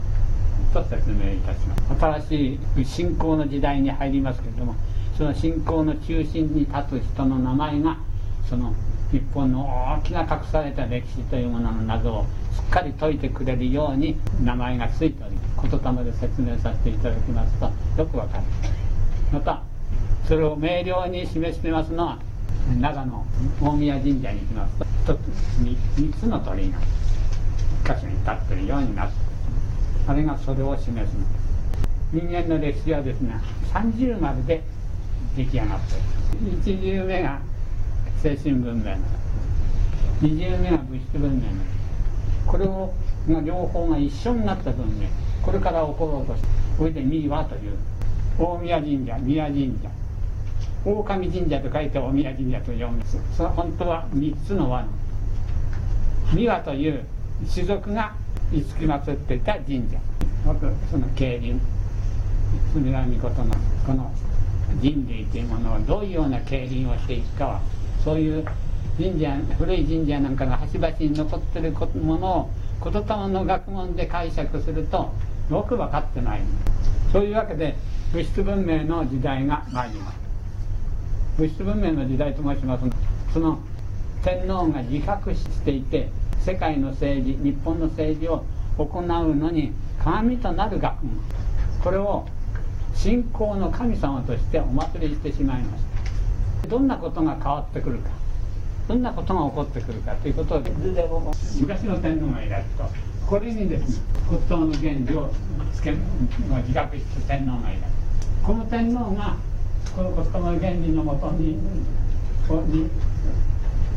[0.72, 1.82] と説明いたします。
[2.00, 4.74] 新しい信仰の時代に入りますけれども
[5.16, 7.96] その信仰の中心に立つ人の名前が
[8.48, 8.74] その
[9.10, 9.64] 日本の
[10.00, 15.36] 大きな隠された歴史というものの謎をしっかり解いてくれるように名前が付いており
[15.70, 18.44] 言霊で説明させていただきますとよくわかる。
[19.32, 19.62] また
[20.26, 22.18] それを明瞭に示してますのは
[22.80, 23.26] 長野
[23.62, 26.78] 大宮神社に行きますと1つ 3, つの鳥居が
[27.84, 29.14] 1箇所に立っているようになって
[30.06, 31.48] あれがそれを示すのです
[32.12, 33.40] 人間の歴史はですね
[33.72, 34.62] 30丸で
[35.36, 35.94] 出来上がって
[36.66, 37.40] いる1重目が
[38.22, 38.96] 精神文明の。
[40.20, 41.42] 二重目が物質文明の。
[42.46, 42.92] これを
[43.28, 45.06] が両方が一緒になった文明。
[45.42, 47.72] これから起ころうとしてこれで三輪という。
[48.38, 49.90] 大宮神社宮神社。
[50.84, 52.96] 大神社と書いて大宮神社と読む。
[52.96, 54.88] んですそれ本当は3つの輪の。
[56.32, 57.04] 三輪という
[57.52, 58.14] 種族が
[58.52, 59.98] 五木祀っていた神社。
[60.90, 61.60] その競輪
[62.74, 63.54] 住良美ことの
[63.86, 64.10] この
[64.80, 67.60] 人類というものをどういうような競輪をしていくかは
[68.08, 68.42] そういう
[68.96, 72.50] 神社古い神社なんかが端々に残ってるものを
[72.82, 75.12] 言霊の学問で解釈すると
[75.50, 76.40] よく分かってない。
[77.12, 77.76] そういうわけで
[78.14, 80.18] 物質文明の時代が参ります。
[81.36, 82.84] 物質文明の時代と申します
[83.34, 83.58] その
[84.24, 86.08] 天皇が自覚していて
[86.40, 88.42] 世界の政治日本の政治を
[88.78, 89.04] 行う
[89.36, 91.12] のに鏡となる学問。
[91.84, 92.26] これを
[92.94, 95.97] 信仰の神様としてお祭りしてしまいました。
[96.68, 98.10] どんなことが変わってくるか
[98.88, 100.62] どんなことが起こってくるかということを
[101.60, 102.84] 昔の天皇がいらっと
[103.26, 105.30] これにですね骨董の原理を
[105.74, 107.88] つけ自覚した天皇がいら
[108.42, 109.36] この天皇が
[109.94, 111.58] この骨董の原理のもとに
[112.68, 112.90] に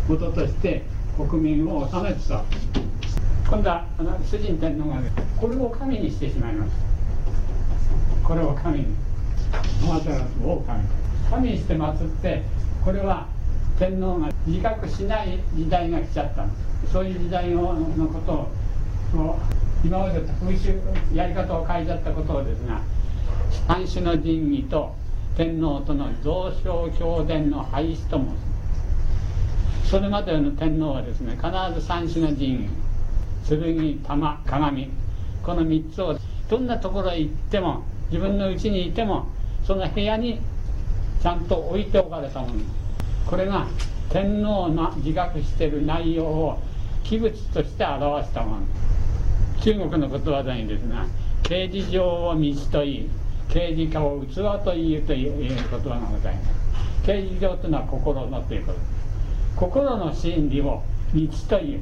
[0.09, 0.83] 元として
[1.15, 2.43] 国民を治めてた。
[3.51, 4.95] 今度はあの主人天皇が、
[5.37, 8.85] これを神にしてしまいましたこれを神に。
[11.29, 12.43] 神にして祀って
[12.83, 13.27] これは
[13.77, 16.45] 天皇が自覚しない時代が来ちゃった
[16.91, 17.75] そういう時代の
[18.07, 19.39] ことを
[19.83, 20.79] 今まで風習
[21.13, 22.81] やり方を変えちゃったことをですが
[23.67, 24.95] 三種の神器と
[25.35, 28.25] 天皇との増床教伝の廃止と申
[29.85, 31.47] すそれまでの天皇はですね必
[31.79, 32.81] ず三種の神器
[33.47, 34.89] 剣玉鏡
[35.43, 36.17] この3つを
[36.49, 39.27] どんなところへ行っても自分の家にいても
[39.65, 40.39] その部屋に
[41.21, 42.53] ちゃんと置いておかれたもの
[43.27, 43.67] これが
[44.09, 46.59] 天皇の自覚している内容を
[47.03, 48.61] 器物として表したもの。
[49.61, 51.05] 中国のことわざにですが
[51.43, 53.09] 刑事上を道といい
[53.49, 57.05] 刑事化を器というという言葉がございます。
[57.05, 58.79] 刑事上というのは心のということ。
[59.55, 60.81] 心の真理を
[61.13, 61.81] 道という。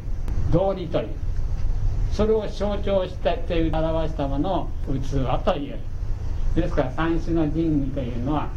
[0.52, 1.08] 道理という。
[2.12, 5.78] それを象徴して表したものを器という。
[6.56, 8.50] ですから三種の神器というのは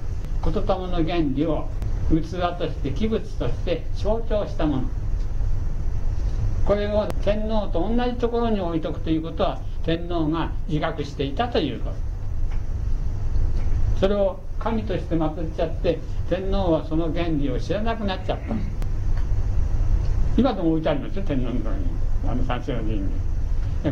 [0.44, 1.68] 言霊の原理を
[2.10, 2.14] 器
[2.58, 4.82] として器物として象徴したもの。
[6.66, 11.96] これを天皇と同じところに置いとくということは天皇が自覚していたということ。
[14.00, 18.54] それを神として祀っちゃって天皇はその原理を知らなくなっちゃった。
[20.36, 21.84] 今でも置いてありますよ天皇のところに。
[22.28, 22.98] あの三種の神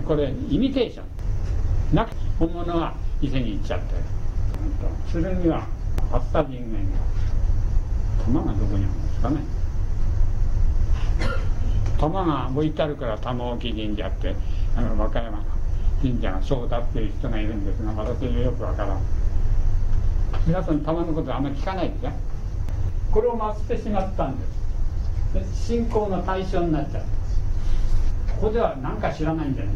[0.03, 0.05] 器。
[0.05, 1.05] これイミテーション。
[1.95, 3.95] なく本物は伊勢に行っちゃって。
[5.13, 5.67] 剣は
[6.13, 6.81] あった人間。
[6.81, 7.11] が
[8.25, 9.41] 玉がどこにあるんですかね。
[11.99, 14.35] 玉が置いてあるから玉置神社って
[14.77, 15.45] あの和歌山の
[16.01, 19.01] 神社がそうだっていう人がいるんですが私はよくわからん。
[20.47, 22.11] 皆さん玉のことあんまり聞かないでしょ
[23.13, 24.47] これを祀ってしまったんで
[25.45, 25.67] す。
[25.67, 27.05] 信仰の対象になっちゃう
[28.41, 29.75] ここでは何か知らないんじゃない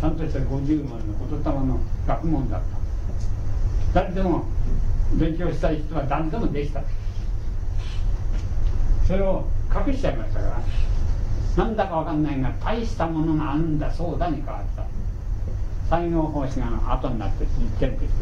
[0.00, 0.98] ちゃんとした50文の
[1.30, 4.00] 言霊の学問だった。
[4.00, 4.44] 誰でも
[5.14, 6.82] 勉強したい人は誰でもできた。
[9.06, 9.44] それを
[9.86, 10.62] 隠しちゃいましたから。
[11.64, 14.84] なんだかわかんないが大したものがあるんだそうだに変わった。
[15.96, 18.16] 西行法師が後になって言ってるんですよ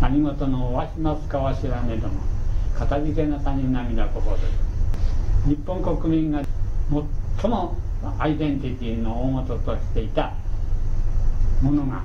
[0.00, 2.14] 何事のわしますかは知らねえども。
[2.78, 4.38] 片付けなさに涙こぼれ
[5.46, 6.42] 日本国民が
[7.40, 7.76] 最も
[8.18, 10.32] アイデンティティの大元としていた
[11.60, 12.02] ものが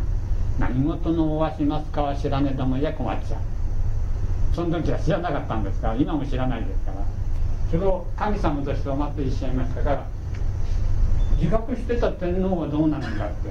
[0.59, 3.52] 何事のわしますかは知らねえどもや困っちゃう。
[4.53, 5.89] その時は知らなかったんですか？
[5.89, 7.05] ら今も知らないですから。
[7.71, 10.05] それを神様としてお祭りしちゃいましたから
[11.37, 13.49] 自覚してた天皇はどうなのかって。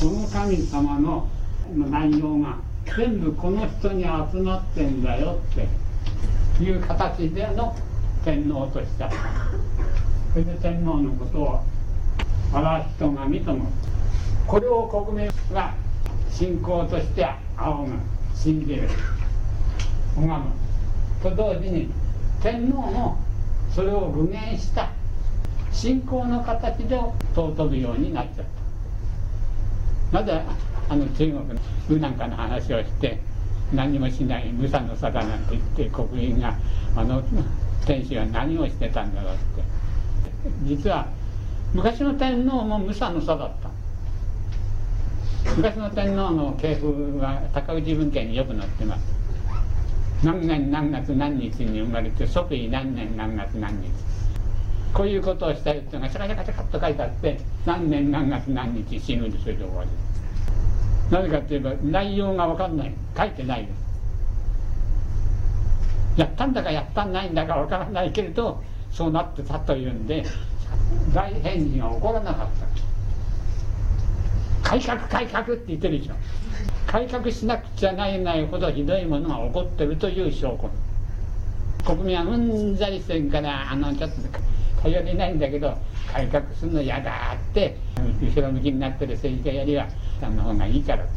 [0.00, 1.28] この神様の
[1.76, 2.56] 内容が
[2.96, 7.76] 全部この人に集まってんだよっていう形での
[8.24, 9.16] 天皇としちゃった。
[10.32, 11.60] それで天皇のことを
[12.54, 13.70] 荒人神とも
[14.46, 15.74] これを国民が
[16.30, 17.26] 信仰として
[17.58, 17.92] 仰ぐ。
[18.34, 18.88] 信じる。
[20.20, 20.50] 拝む。
[21.22, 21.90] と同時に
[22.42, 23.18] 天皇も
[23.74, 24.90] それを具現した。
[25.72, 26.98] 信仰の形で
[27.34, 28.46] 尊ぶようになっちゃっ
[30.12, 30.20] た。
[30.20, 30.42] なぜ
[30.88, 31.44] あの中国の
[31.88, 33.20] ウなんかの話をして
[33.72, 36.56] 何もしない無差の差だなんて言って国民が
[36.96, 37.22] あの
[37.86, 39.62] 天使は何をしてたんだろうって。
[40.64, 41.06] 実は
[41.72, 43.70] 昔の天皇も無差の差だった。
[45.56, 49.19] 昔の天皇の系譜は高氏文献によく載ってます。
[50.22, 53.88] 何年何月何日に生まれて即位何年何月何日。
[54.92, 59.90] こういうことをした人がチャカチャカチャカッと書いてあって何年何月何日死ぬんでそれで終わり
[61.10, 62.94] なぜかといえば内容が分かんない。
[63.16, 63.90] 書いてないです。
[66.20, 70.24] やったんだかやったんないんだか分からないけれどそうなってたというんで
[71.14, 72.48] 大変人は起こらなかっ
[74.62, 74.68] た。
[74.68, 76.14] 改革改革って言ってるでしょ。
[76.90, 80.68] 改革しなくちゃならないほどひどいものが起こってるという証拠。
[81.84, 84.16] 国民はうんざりしてるからあのちょっと
[84.82, 85.78] 頼りないんだけど
[86.12, 87.76] 改革するの嫌だって
[88.20, 89.86] 後ろ向きになってる政治家よりは
[90.20, 91.12] さんの方がいいからって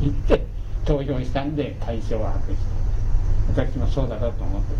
[0.00, 0.46] 言って
[0.84, 2.56] 投票したんで対象を把握して。
[3.48, 4.78] 私もそうだろうと思ってる、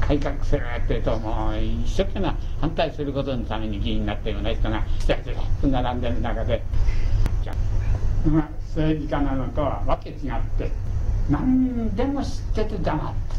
[0.00, 6.62] 改革するって言うともう一生懸命反対することのために議員になったような人がずらずらっと並んでる中で。
[8.28, 10.16] まあ、政治家なのとはわけ違っ
[10.58, 10.70] て
[11.30, 13.36] 何でも知ってて黙って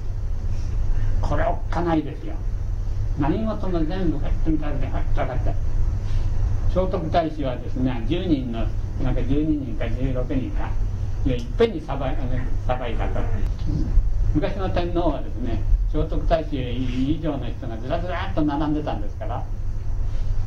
[1.21, 2.33] これおっかないですよ。
[3.19, 5.53] 何事も全部やってみたらねはったかった
[6.69, 8.65] 聖徳太子はですね10人の
[9.03, 10.69] なんか12人か16人か
[11.25, 12.17] いっぺんにさばい
[12.65, 13.19] さばいたと。
[14.33, 19.43] 昔の天皇はですね聖徳太子以上の人がずらずらっと並んでたんですから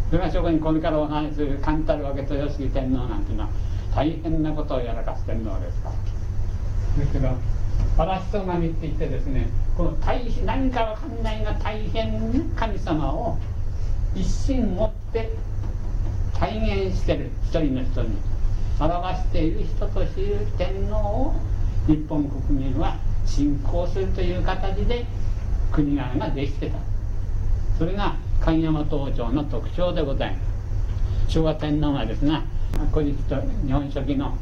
[0.08, 3.50] それがそこにこれからお話しする勘太郎家豊杉天皇なんていうのは
[3.94, 5.92] 大変なことをやらかす天皇ですか？
[6.98, 7.28] ですけど
[7.98, 13.38] 嵐と神って言ってですねこの大何かわかんないが大変な神様を
[14.14, 15.30] 一心持って
[16.38, 18.16] 体現してる一人の人に
[18.80, 21.34] 表している人としている天皇を
[21.86, 25.04] 日本国民は信仰するという形で
[25.70, 26.78] 国側ができてた。
[27.78, 30.36] それが神山東朝の特徴でございま
[31.28, 31.32] す。
[31.32, 32.42] 昭和天皇がですが
[32.92, 34.36] 古事記と日本書紀の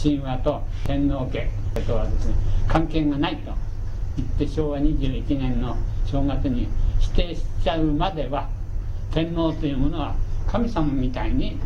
[0.00, 1.48] 神話と天皇家。
[1.86, 2.34] とはですね
[2.66, 3.52] 関係がないと
[4.16, 8.48] 言って昭和21年の正月に否定しちゃうまでは
[9.12, 10.14] 天皇というものは
[10.46, 11.58] 神様みたいに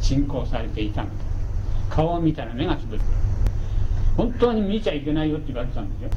[0.00, 1.14] 信仰されていたのだ。
[1.90, 3.02] 顔を見たら目がつぶる。
[4.16, 6.08] 本当に見ちゃいけないよって言われたんで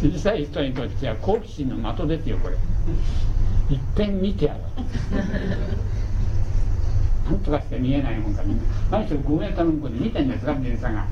[0.00, 0.12] すよ。
[0.12, 2.54] 小さい人にとっては好奇心の的ですよこれ。
[2.54, 4.62] いっぺん見てやろう。
[7.30, 8.56] なんとかして見えないもんかね
[8.90, 11.06] 何しろ5メートル向こうで見てんですか電車が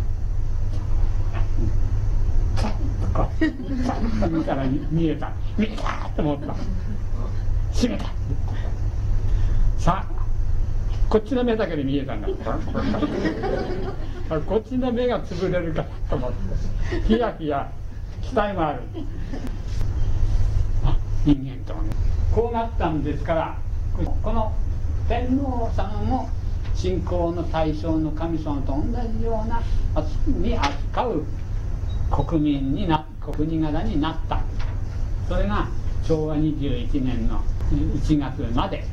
[2.57, 2.73] さっ
[3.13, 3.45] とこう
[3.85, 4.57] さっと見た。
[4.57, 5.31] ら見えた。
[5.57, 6.11] 見えた。
[6.17, 6.57] と思った。
[7.73, 8.07] 閉めた。
[9.79, 10.07] さあ
[11.09, 12.15] こっちの目だけで見えた。
[12.15, 12.35] んだこ
[14.57, 17.71] っちの目が潰れるかと思ってヒヤヒヤ
[18.23, 18.81] 期待もある
[20.85, 21.91] あ人間とはね
[22.35, 22.91] こうなった。
[22.91, 23.57] んですから
[23.97, 24.03] こ
[24.33, 24.53] の
[25.09, 26.29] 天皇様も
[26.75, 28.83] 信仰の対象の神様と同
[29.19, 29.63] じような
[30.27, 31.25] に扱う
[32.11, 34.43] 国民にな国柄になった。
[35.29, 35.69] それが
[36.05, 37.41] 昭和21年の
[37.73, 38.85] 1月まで。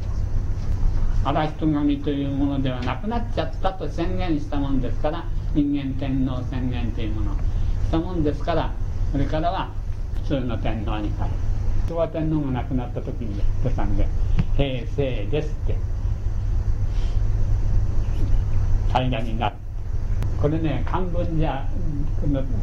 [1.25, 5.25] 荒人神というものではなくなっちゃったと宣言したもんですから
[5.55, 7.31] 人間天皇宣言というもの。
[7.31, 8.71] をしたもんですから
[9.11, 9.71] それからは
[10.23, 11.31] 普通の天皇に変え
[11.89, 14.07] 昭和天皇が亡くなった時にやってたんで
[14.55, 15.94] 「平成です」って。
[18.95, 19.55] 平らになる。
[20.41, 21.67] これね漢文じゃ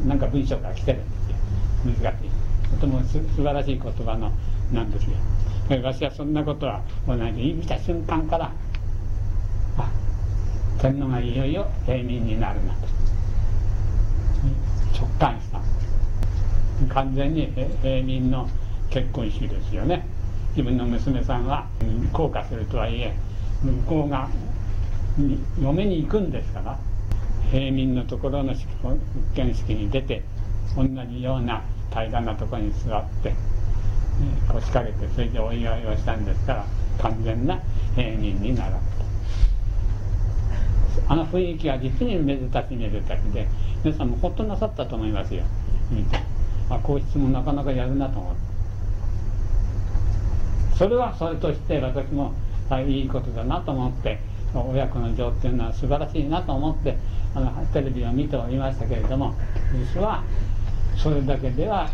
[0.06, 1.28] なんか文章が来てるん
[1.88, 2.10] ですよ。
[2.10, 2.30] 難しい。
[2.70, 4.32] とてもす素晴らしい言葉の
[4.72, 5.10] なんですよ。
[5.68, 8.50] 私はそんなことは同じ見た瞬間から
[9.78, 9.90] あ
[10.78, 12.86] 天皇がいよいよ平民になるなと。
[14.98, 15.60] 直感した。
[16.94, 18.48] 完全に平民の
[18.90, 20.06] 結婚式ですよね。
[20.50, 21.66] 自分の娘さんは
[22.12, 23.14] 降下するとはいえ
[23.62, 24.28] 向こうが
[25.60, 26.78] 嫁に行くんですから
[27.50, 28.98] 平民のところの結婚
[29.54, 30.22] 式に出て
[30.76, 33.34] 同じような平らなところに座って
[34.48, 36.64] 腰掛けてそれでお祝いをしたんですから
[37.00, 37.60] 完全な
[37.94, 38.80] 平民になら
[41.08, 43.46] あの雰囲気は実にめでたしめでたしで
[43.84, 45.42] 皆さんもほっとなさったと思いますよ。
[45.90, 46.16] 見て。
[46.70, 48.40] あ皇室もなかなかやるなと思って。
[50.78, 52.32] それはそれとして私も
[52.86, 54.18] いいことだなと思って
[54.54, 56.96] 親子の情っていうのは素晴らしいなと思って
[57.34, 59.34] あのテレビを見ておりましたけれども
[59.94, 60.22] 実は
[60.96, 61.88] それだけでは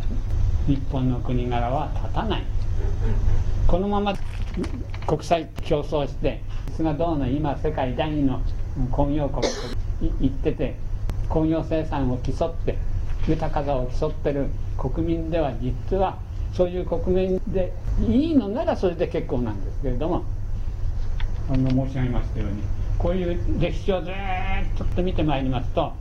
[0.66, 2.42] 日本の国柄は立たない。
[3.66, 4.14] このまま
[5.07, 6.42] 国際競争して
[6.77, 8.40] 菅どうの今世界第二の
[8.90, 9.49] 工業国と
[10.21, 10.77] 言ってて
[11.29, 12.79] 工業生産を競って
[13.27, 14.47] 豊かさを競ってる
[14.79, 16.18] 国民では実は
[16.55, 17.73] そういう国民で
[18.09, 20.25] いいのならそれで結構なんですけれども
[21.51, 22.63] あの申し上げましたように
[22.99, 25.93] こういう歴史をずっと見てまいりますと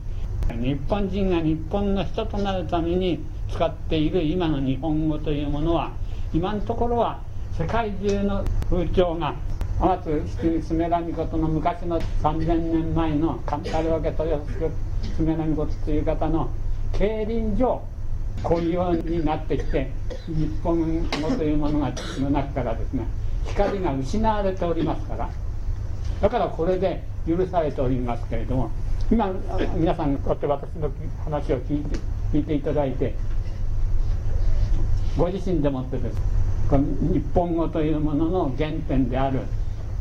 [0.50, 5.92] 日本人が日本の人となるために使っている今の日本語というものは
[6.34, 7.20] 今のところは
[7.56, 9.34] 世界中の風潮が
[9.80, 14.70] 天津スメラミコトの昔の3000年前のカンタルワケ豊洲
[15.16, 16.50] スメラミコトという方の
[16.92, 17.82] 競輪上
[18.42, 19.90] こういうようになってきて
[20.26, 23.06] 日本語というものがの中からですね
[23.48, 25.30] 光が失われておりますから。
[26.20, 28.70] だからこれで許されておりますけれども
[29.10, 29.30] 今
[29.76, 30.90] 皆さんこうやって私の
[31.24, 31.96] 話を聞いて
[32.32, 33.14] 聞いていただいて
[35.16, 36.18] ご自身でもってです。
[36.68, 39.40] この日本語というものの原点である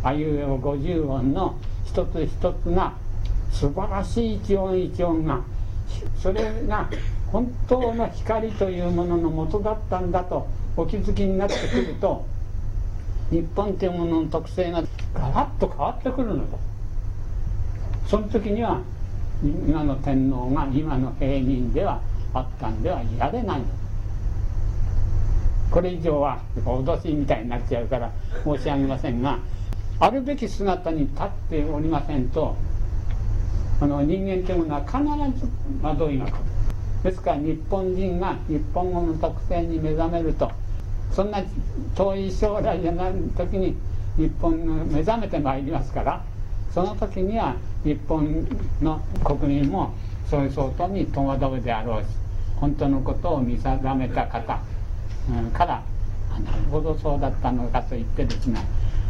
[0.03, 1.55] あいうえお50音の
[1.85, 2.93] 一つ一つが
[3.51, 5.41] 素晴らしい一音一音が
[6.21, 6.89] それが
[7.31, 12.25] 本当の光というものの元だったんだとお気づきになってくると
[13.31, 16.57] 日本というものの特性がガラッと変わってくるので
[18.05, 18.81] すその時には
[19.43, 22.01] 今の天皇が今の平民では
[22.33, 23.61] あったんではいられない
[25.69, 28.11] これ以上は脅しみたいになっちゃうから
[28.45, 29.39] 申し上げませんが
[29.99, 32.55] あるべき姿に立っておりませんと
[33.81, 34.97] あの人間というものは必
[35.39, 35.51] ず
[35.83, 36.33] 惑いが来る
[37.03, 40.51] ですから日本人が日本語の特性に目覚めると
[41.11, 41.43] そんな
[41.95, 43.75] 遠い将来じゃない時に
[44.17, 46.23] 日本が目覚めてまいりますから
[46.73, 48.47] その時には日本
[48.81, 49.93] の国民も
[50.29, 52.07] そういう相当に戸惑うであろうし
[52.59, 54.59] 本当のことを見定めた方、
[55.53, 55.83] から
[56.43, 58.59] なるほどそうだったのかと言ってですね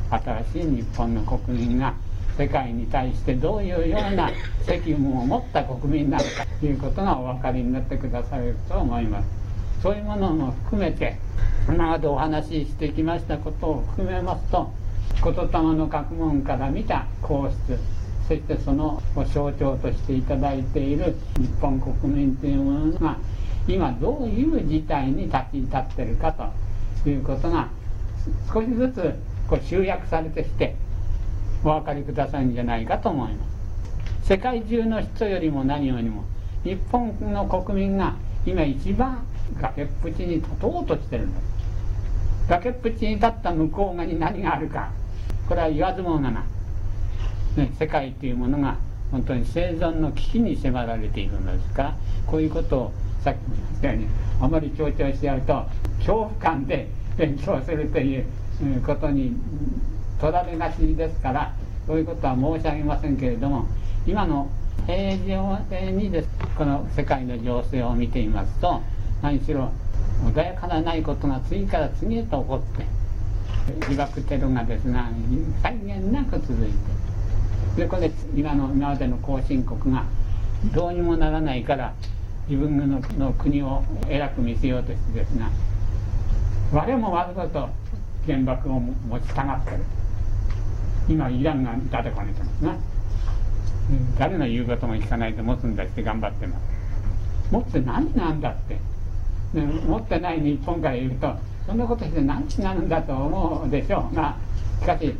[0.09, 1.93] 新しい日本の国民が
[2.37, 4.31] 世界に対してどういうような
[4.63, 9.36] 責務を持った国民なのかということがお分かりになってくださると思います。
[9.81, 11.17] そういうものも含めて
[11.67, 14.71] 今までお話ししてきましたことを含めますと
[15.23, 17.79] 言霊の学問から見た皇室
[18.27, 19.01] そしてその
[19.33, 23.17] 象徴としていただいている日本国民というものが
[23.67, 26.33] 今どういう事態に立ち至っているか
[27.03, 27.69] ということが
[28.51, 29.15] 少しずつ
[29.47, 30.75] こう集約されてきて
[31.63, 33.45] お分かりくださるんじゃないかと思いま
[34.23, 34.27] す。
[34.27, 36.23] 世界中の人よりも何よりも
[36.63, 38.15] 日本の国民が
[38.45, 39.25] 今一番
[39.61, 41.57] 崖っぷちに立とうとしてるんです
[42.49, 44.89] 崖っぷちに立った向こう側に何があるか。
[45.49, 46.45] これは言わずもがな、
[47.55, 48.77] ね、世界というものが
[49.11, 51.83] 本当に生存の危機に迫られているのですか。
[51.83, 54.07] らこういうことをさっきも言ったように
[54.41, 55.65] あまり強調しちゃうと
[55.99, 56.87] 恐怖感で
[57.17, 58.25] 勉強するという
[58.85, 59.33] ことに
[60.19, 61.53] 取られがちですから
[61.87, 63.65] そういうことは申し上げませんけれども
[64.05, 64.47] 今の
[64.85, 66.29] 平常にです。
[66.57, 68.81] この世界の情勢を見ていますと
[69.21, 69.71] 何しろ
[70.25, 72.85] 穏やかなないことが次から次へと起こって
[73.87, 75.09] 自爆テロがですが
[75.61, 76.71] 際限なく続い
[77.75, 80.05] てでこれ今の今までの後進国が
[80.73, 81.93] どうにもならないから
[82.47, 85.49] 自分のの国を偉く見せようとしてですが
[86.73, 87.69] 我もわざと
[88.25, 89.77] 原爆を持ちたがってる
[91.09, 92.75] 今イランが誰かねてますな
[94.17, 98.77] 誰の言うことも聞かないで持つんだって頑張ってます持って何なんだって
[99.53, 101.33] で持ってない日本から言うと
[101.65, 104.15] そんなことして何になるんだと思うでしょう。
[104.15, 104.35] が
[104.79, 105.13] しかし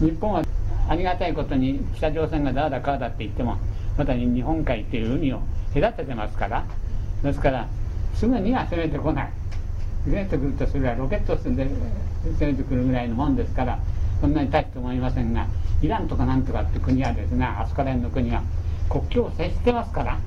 [0.00, 0.42] 日本は
[0.88, 3.58] ありがたいことに北朝鮮がだだかだって言っても
[3.96, 5.40] また日本海っていう海を
[5.74, 6.64] 隔ててますから。
[7.22, 7.68] ですから
[8.14, 9.32] すぐには攻めてこない。
[10.06, 13.78] 攻めてくるとそれはロケットで攻めてくるぐらいのもんですから
[14.20, 15.46] そんなに大して思いませんが
[15.82, 18.42] イランとかなんとかって国はですねあそこら辺の国は
[18.88, 20.18] 国境を接してますから。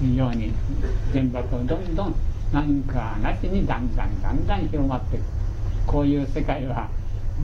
[0.00, 0.52] 非常に
[1.12, 2.14] 原爆をどんどん
[2.52, 5.24] 何かなしにだんだんだんだん広まっていく
[5.86, 6.88] こういう世界は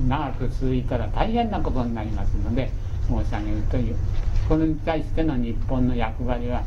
[0.09, 2.71] 長く続いたら大変なことになりますので
[3.09, 3.97] 申し上げるという
[4.49, 6.65] これに対しての日本の役割は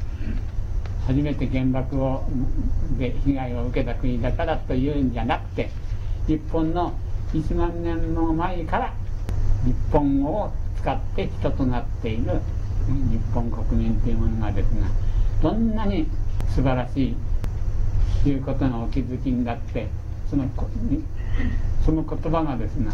[1.07, 2.23] 初めて原爆を
[2.97, 5.69] で被害を受けた国だからというんじゃなくて
[6.27, 6.93] 日本の
[7.33, 8.93] 1万年の前から
[9.65, 12.41] 日本を使って人となっている
[13.09, 15.02] 日本国民というものがですが
[15.43, 16.07] どんなに
[16.55, 17.15] 素晴らしい
[18.23, 19.89] ということがお気づきになって
[20.29, 20.45] その
[21.85, 22.93] その言葉がですが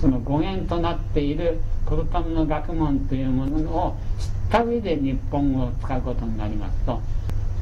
[0.00, 7.00] その語源となっているコルタムの学問というものを知った上で日本語を使うことになりますと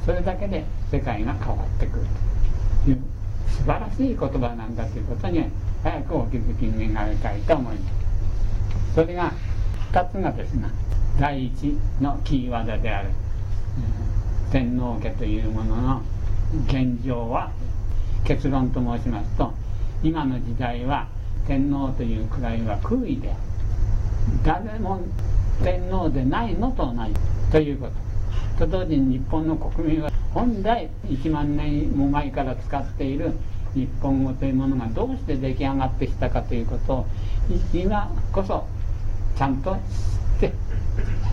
[0.05, 2.05] それだけで世界が変わってくる
[2.85, 3.03] という
[3.49, 5.47] 素晴らしい言葉なんだということに
[5.83, 8.95] 早くお気づきに願いたいと思います。
[8.95, 9.33] それが
[9.93, 10.69] 2つがですね
[11.19, 13.09] 第一のキーワードである。
[14.51, 16.03] 天皇家というものの
[16.67, 17.51] 現状は
[18.25, 19.53] 結論と申しますと
[20.03, 21.09] 今の時代は
[21.47, 23.35] 天皇という位は空位で
[24.45, 25.01] 誰も
[25.63, 27.15] 天皇でないのと同じ
[27.51, 28.13] ということ。
[28.59, 33.33] と同時に日本の国民は本来1万年も前から使っている
[33.75, 37.07] 日本語というものがどうして出来上がってきたかということを
[37.73, 38.67] 今こそ
[39.37, 39.77] ちゃんと
[40.32, 40.32] 知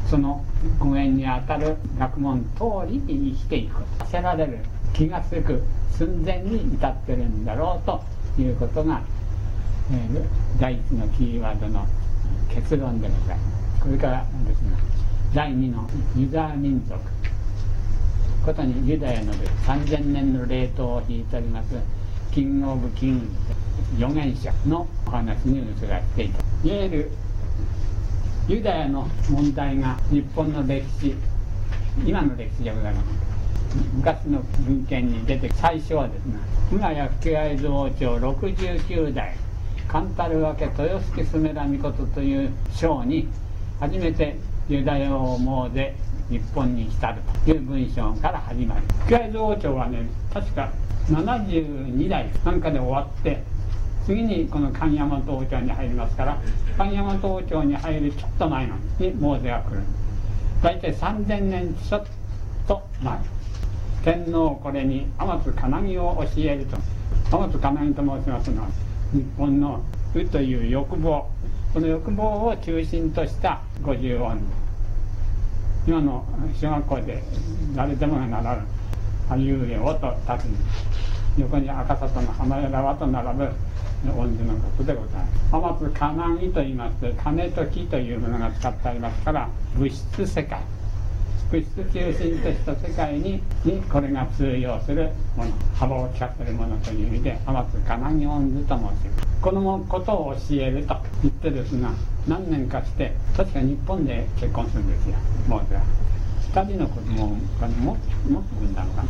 [0.09, 0.43] その
[0.79, 3.83] 語源にあたる学問通りに生きていく。
[3.99, 4.59] させられる
[4.93, 8.01] 気が付く寸前に至ってるんだろうと
[8.41, 9.01] いうことが、
[9.91, 10.25] えー、
[10.59, 11.85] 第一のキーワードの
[12.49, 14.77] 結論でございますこれからですね
[15.33, 16.99] 第二のユダヤ民族
[18.45, 19.33] ことにユダヤの
[19.67, 21.75] 3000年の霊凍を引いております
[22.31, 23.25] キング・オブ・キング
[23.97, 27.11] 預言者のお話に移らせていたいわゆる
[28.49, 31.13] ユダヤの問題が日本の歴史
[32.03, 36.39] 今の歴史じゃございません昔の文献に出て最初はですね
[36.71, 39.35] 今や吹合図王朝69代
[39.87, 43.27] カンタル分け豊助スメラミコトという章に
[43.79, 44.35] 初めて
[44.67, 45.93] ユダヤ王モーゼ
[46.31, 48.81] 日本に来たるという文章から始まる。
[49.05, 50.71] 吹合図王朝はね確か
[51.07, 53.43] 72代なんかで終わって
[54.09, 56.35] 次にこの神山東町に入りますから
[56.75, 59.81] 神山東町に入るちょっと前なのにモーゼが来る
[60.63, 62.05] 大体3000年ちょっ
[62.67, 63.19] と前。
[64.03, 66.77] 天皇これに天津金木を教えると。
[67.29, 68.67] 天津金木と申しますのは
[69.13, 69.83] 日本の
[70.15, 71.29] 「う」という欲望。
[71.71, 74.39] この欲望を中心とした五十音。
[75.87, 76.25] 今の
[76.59, 77.23] 小学校で
[77.75, 78.61] 誰でもが習う
[79.29, 83.49] 「あいうえお」と立つ横に赤里の花枝輪と並ぶ
[84.17, 85.85] 音字のことでございます。
[85.85, 90.59] 天津金木と言いますと金と木というものが使ってありますから物質世界。
[91.51, 99.27] 物質中心とした世界ににこれが通用するもの幅を利かせるものという意味で天津金木音図と申します。
[99.41, 101.91] このことを教えると言ってですが
[102.27, 105.15] 何年かして確か日本で結婚するんですよ。
[105.47, 105.81] モーゼは
[106.53, 109.09] 2人の子供がももっと産んだのかな。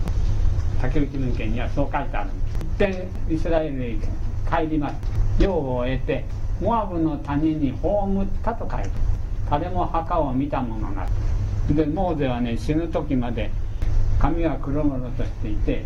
[0.82, 2.30] 竹内文献にはそう書いてある
[2.78, 3.96] 一遍イスラエルへ
[4.50, 4.96] 帰ります
[5.40, 6.26] 用を終えて
[6.62, 8.90] モアブの谷に葬ったと書いて
[9.50, 11.12] 誰も墓を見たものなし
[11.74, 13.52] でモーゼはね死ぬ時まで
[14.20, 15.86] 髪は黒々としていて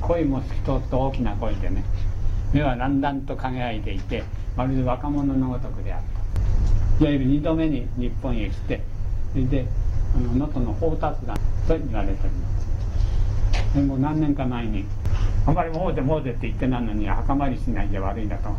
[0.00, 1.84] 声も透き通った大きな声でね
[2.52, 4.22] 目はだんだんと輝いていて
[4.56, 5.82] まるで若者のごとく。
[5.82, 6.00] であっ
[6.98, 8.80] たいわゆる2度目に日本へ来て
[9.32, 9.66] それで
[10.14, 12.61] 能登の宝達団と言われております
[13.74, 14.84] でも何年か前に
[15.46, 18.50] あんまりモーゼモーゼって言ってないのに墓参りしないで悪いだと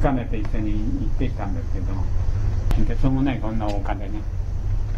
[0.00, 2.04] 疲れて一緒に行ってきたんですけども
[2.86, 4.20] とてもないこんな丘でね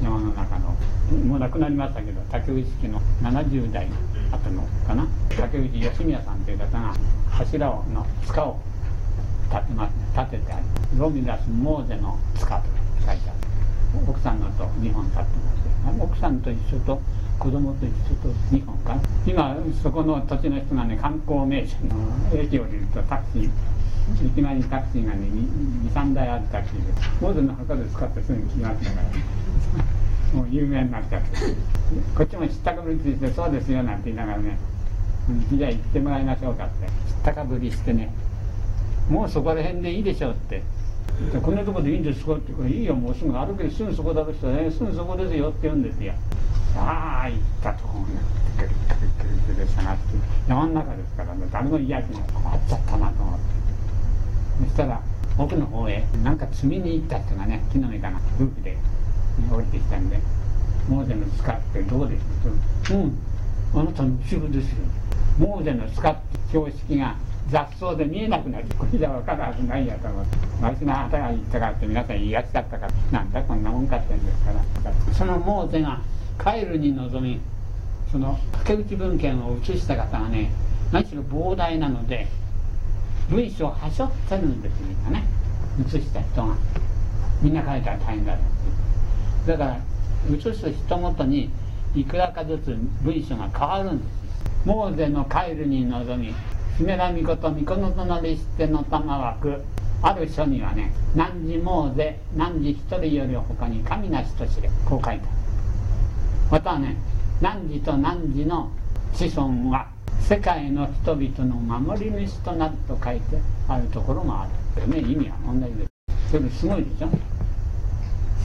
[0.02, 0.76] 山の中の。
[1.24, 3.88] もう亡くなりましたけど竹内家の70代
[4.30, 5.08] 後のかな？
[5.36, 6.94] 竹内義宮さんという方が
[7.30, 8.60] 柱をの塚を
[9.50, 10.66] 立てますね立ててあり
[10.98, 12.64] ロミラス・モーゼの塚と
[13.06, 13.38] 書いてある。
[14.06, 15.28] 奥さんのと2本立って
[15.84, 16.02] ます。
[16.02, 17.00] 奥さんと一緒と
[17.38, 23.50] 子供と一緒と2本か今そこの土地の人がね観光名所の駅降りるとタクシー
[24.26, 25.28] 駅前にタクシーがね
[25.92, 29.08] 23台あるタクシーでモーゼの墓で使ってすぐ来ましたから
[30.34, 31.28] もう有名になっちゃって
[32.16, 34.58] こっちも知ったかぶりついてそうですよなんて言いながらね。
[35.52, 36.86] じゃあ行ってもらいましょうかって。
[36.86, 38.10] 知ったかぶりしてね。
[39.10, 40.62] もうそこら辺でいいでしょうって。
[41.42, 42.52] こんなとこでいいんですかって。
[42.58, 46.12] 言ういいよもうすぐ歩けすぐそこだろ人ねすぐそこですよって言うんですよ。
[46.78, 48.06] さあ行ったところに
[48.56, 49.08] くるくる
[49.48, 50.02] くるくる探って
[50.48, 53.44] 山の中ですからね誰も嫌気ない困っちゃったなと思って
[54.62, 55.02] そしたら
[55.36, 58.76] 奥の方へなんか積みに行った人がね木の枝が夫婦で
[59.50, 60.20] 降りてきたんで
[60.88, 62.24] 「モーゼの塚ってどうです
[62.86, 63.18] か?」うん
[63.74, 64.78] あなたの後ろですよ」
[65.38, 66.20] モーゼの塚って
[66.50, 67.16] 標識が
[67.50, 68.66] 雑草で見えなくなる。
[68.78, 70.36] これじゃ分かるはずないやと思って。
[70.60, 75.98] 私の旗が言ったからって皆さん言いがちだったからなんだこんなもんかってんですからそのモーゼが
[76.42, 77.40] 帰るに臨み
[78.10, 80.50] その竹内文献を写した方がね
[80.92, 82.26] 何しろ膨大なので
[83.28, 85.24] 文章をはしょってるんですみんなね
[85.86, 86.56] 写した人が
[87.42, 88.40] みんな書いたら大変だろ
[89.44, 89.48] う。
[89.48, 89.80] だから
[90.30, 91.50] 写す人ごとに
[91.94, 94.18] いくらかずつ文章が変わるんです
[94.64, 96.34] モーゼの帰るに臨み
[96.76, 99.62] 姫田美こと巫女のりしての玉枠
[100.02, 105.37] ある書にはね「何時モーゼ何時一人より他に神なしと知れ」こう書いてある。
[106.50, 106.96] またね
[107.40, 108.70] 「何時と何時の
[109.12, 109.86] 子孫は
[110.20, 113.38] 世界の人々の守り主となる」と書いて
[113.68, 114.46] あるところもあ
[114.76, 114.88] る。
[114.88, 117.08] ね意味は同じですそれすごいでしょ？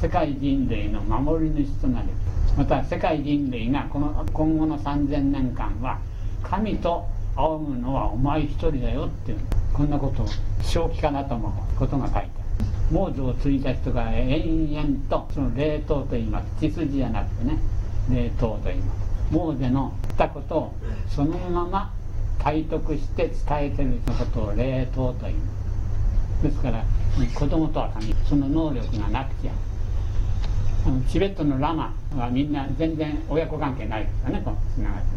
[0.01, 2.08] 世界人類の守り主となる。
[2.58, 5.97] また世界人類がこの今後の3000年間は
[6.43, 9.38] 神と仰ぐのはお前一人だよっていう。
[9.74, 10.28] こんなことを
[10.62, 12.28] 正気かなと思うことが書いてある。
[12.91, 16.45] モーズを継いだ人が延々とその霊頭と言います。
[16.60, 17.58] 血筋じゃなくてね。
[18.10, 20.76] 霊頭と言いますモーゼの言ったことを
[21.10, 21.93] そのまま
[22.39, 23.36] 体得して伝
[23.66, 25.47] えてることを霊頭と言いま
[26.39, 26.43] す。
[26.43, 26.84] ですから
[27.34, 29.51] 子供とは限りその能力がなくちゃ
[30.86, 35.08] あのチベットのラマはみんな全然親子関係ないですよねこうつながって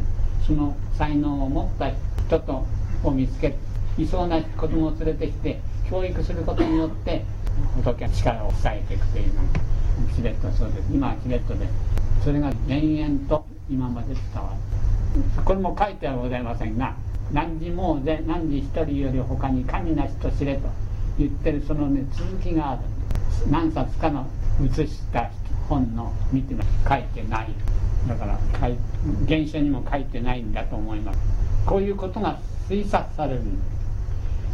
[0.46, 1.90] その才能を持った
[2.26, 2.64] 人と
[3.02, 3.56] を見つけ
[3.98, 5.60] いそうな子供を連れてきて
[5.90, 7.24] 教育することによって
[7.74, 9.42] 仏は力を伝えていくというの。
[9.42, 9.75] が
[10.14, 11.66] チベットそうです今はチベットで
[12.22, 14.50] それが延々と今まで伝わ
[15.36, 16.94] るこれも書いてはございませんが
[17.32, 20.68] 何時もうで何時一人より他に神なしと知れと
[21.18, 22.82] 言ってるそのね続きがある
[23.50, 24.26] 何冊かの
[24.60, 25.30] 写した
[25.68, 27.48] 本の見ても書いてない
[28.08, 28.38] だから
[29.26, 31.18] 原書にも書いてないんだと思います
[31.66, 32.38] こういうことが
[32.68, 33.64] 推察されるんで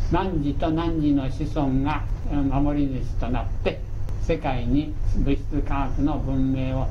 [0.09, 3.81] す何時と何時の子孫が守り主となって
[4.27, 6.89] 世界に物質科学の文明を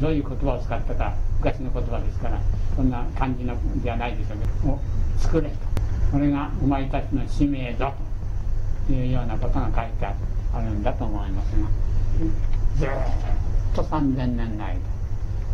[0.00, 2.40] どういう言葉を使ったか昔の言葉ですから
[2.76, 4.80] そんな感じのじゃないでしょうけどを
[5.18, 5.56] 作れと
[6.12, 7.92] これがお前たちの使命だ
[8.86, 11.68] というようなことが書いてあるんだと思いますが
[12.78, 12.88] ずっ
[13.74, 14.76] と3000年の間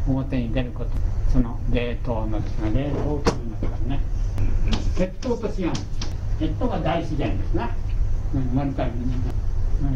[0.08, 0.90] 表に出ること
[1.32, 4.00] その冷凍のですが冷凍といいますからね。
[4.96, 5.86] 血統と違うんです。
[6.38, 7.68] 血統が大自然ですね
[8.32, 8.90] 生まれたり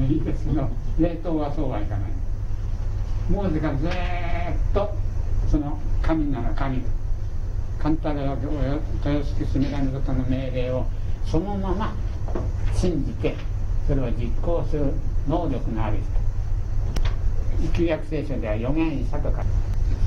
[0.08, 0.68] いいですけど
[0.98, 2.10] 冷凍はそうはいかない。
[3.30, 3.90] モーゼがずっ
[4.74, 4.90] と
[5.50, 6.82] その神なら神。
[7.78, 8.42] 簡単な豊
[9.02, 10.86] 洲進められることの命令を
[11.24, 11.94] そのまま
[12.76, 13.34] 信じて
[13.88, 14.92] それを実行する
[15.26, 16.20] 能力のある人。
[17.74, 19.44] 旧約聖書では預言者とか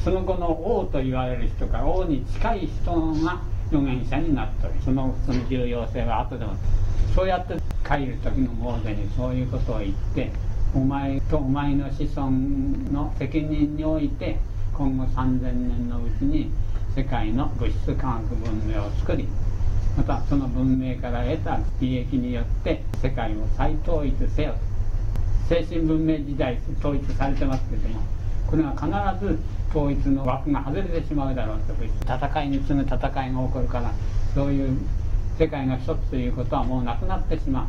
[0.04, 2.92] その後の王と言われる人か王に近い人
[3.24, 6.56] が預言者になっておりそのその重要性は後でも
[7.16, 7.54] そうやって
[7.88, 10.32] 帰る時のモーゼにそういうことを言って
[10.74, 12.32] お前とお前の子孫
[12.92, 14.40] の責任において
[14.74, 16.52] 今後3000年のうちに
[16.96, 19.28] 世界の物質科学文明を作り
[19.96, 24.56] またその文明から得た利益によって世界を再統一せよ
[25.48, 28.02] 精神文明時代統一されてますけども
[28.48, 29.40] これは必ず
[29.70, 31.74] 統一の枠が外れてしまうだろうと。
[32.06, 33.92] 戦いに次ぐ戦いが起こるから
[34.34, 34.78] そういう
[35.38, 37.68] 世界が一つということはもうなくなってしま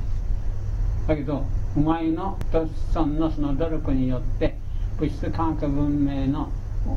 [1.06, 1.44] うだけど
[1.76, 4.56] お前の子孫のその努力によって
[4.98, 6.50] 物質科学文明の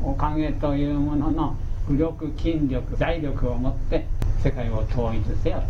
[0.04, 1.56] おかげというものの
[1.88, 4.06] 武力筋力財力を持って
[4.42, 5.62] 世界を統一せよ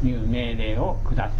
[0.00, 1.32] という命令を下し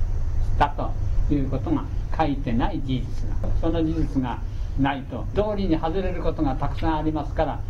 [0.58, 1.84] たということが
[2.16, 4.40] 書いてない事実がその事実が
[4.78, 7.60] ないと道理に外れることがたくさんありますから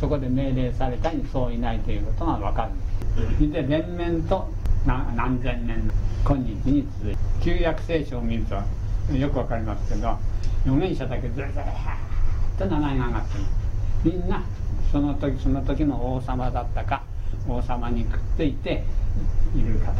[0.00, 2.72] そこで命令されたにそういないということが分かる。
[2.72, 2.99] んです
[3.68, 4.48] 連綿と
[4.86, 5.90] な何千年
[6.24, 8.54] 今日に続いて旧約聖書を見ると
[9.14, 10.16] よくわかりますけど
[10.64, 11.64] 預言者だけずらずら
[12.58, 13.28] と名前が上がって
[14.04, 14.42] みんな
[14.92, 17.02] その時その時の王様だったか
[17.48, 18.84] 王様にくっついて
[19.54, 19.92] いる方。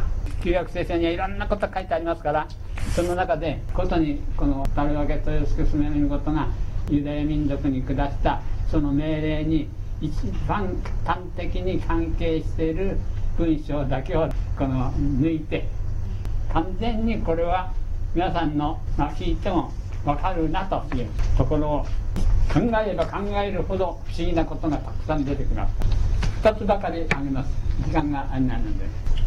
[0.42, 2.48] 旧約聖書にはいろんなこと書いてありますから
[2.94, 6.48] その中でことにこの「たるわけ豊洲すめのことが
[6.88, 8.40] ユダヤ民族に下した
[8.70, 9.68] その命令に
[10.00, 10.12] 一
[10.48, 12.98] 番端的に関係している
[13.36, 14.28] 文章だけを
[14.58, 15.68] この抜いて
[16.52, 17.72] 完全にこれは
[18.14, 19.72] 皆さんの、まあ、聞いても
[20.04, 21.86] 分かるなというところを
[22.52, 25.74] 考えれば考えるほど不思議なことがたくさん出てきます。
[26.42, 27.50] 2つばかりあげます。
[27.86, 29.20] 時間があれなので。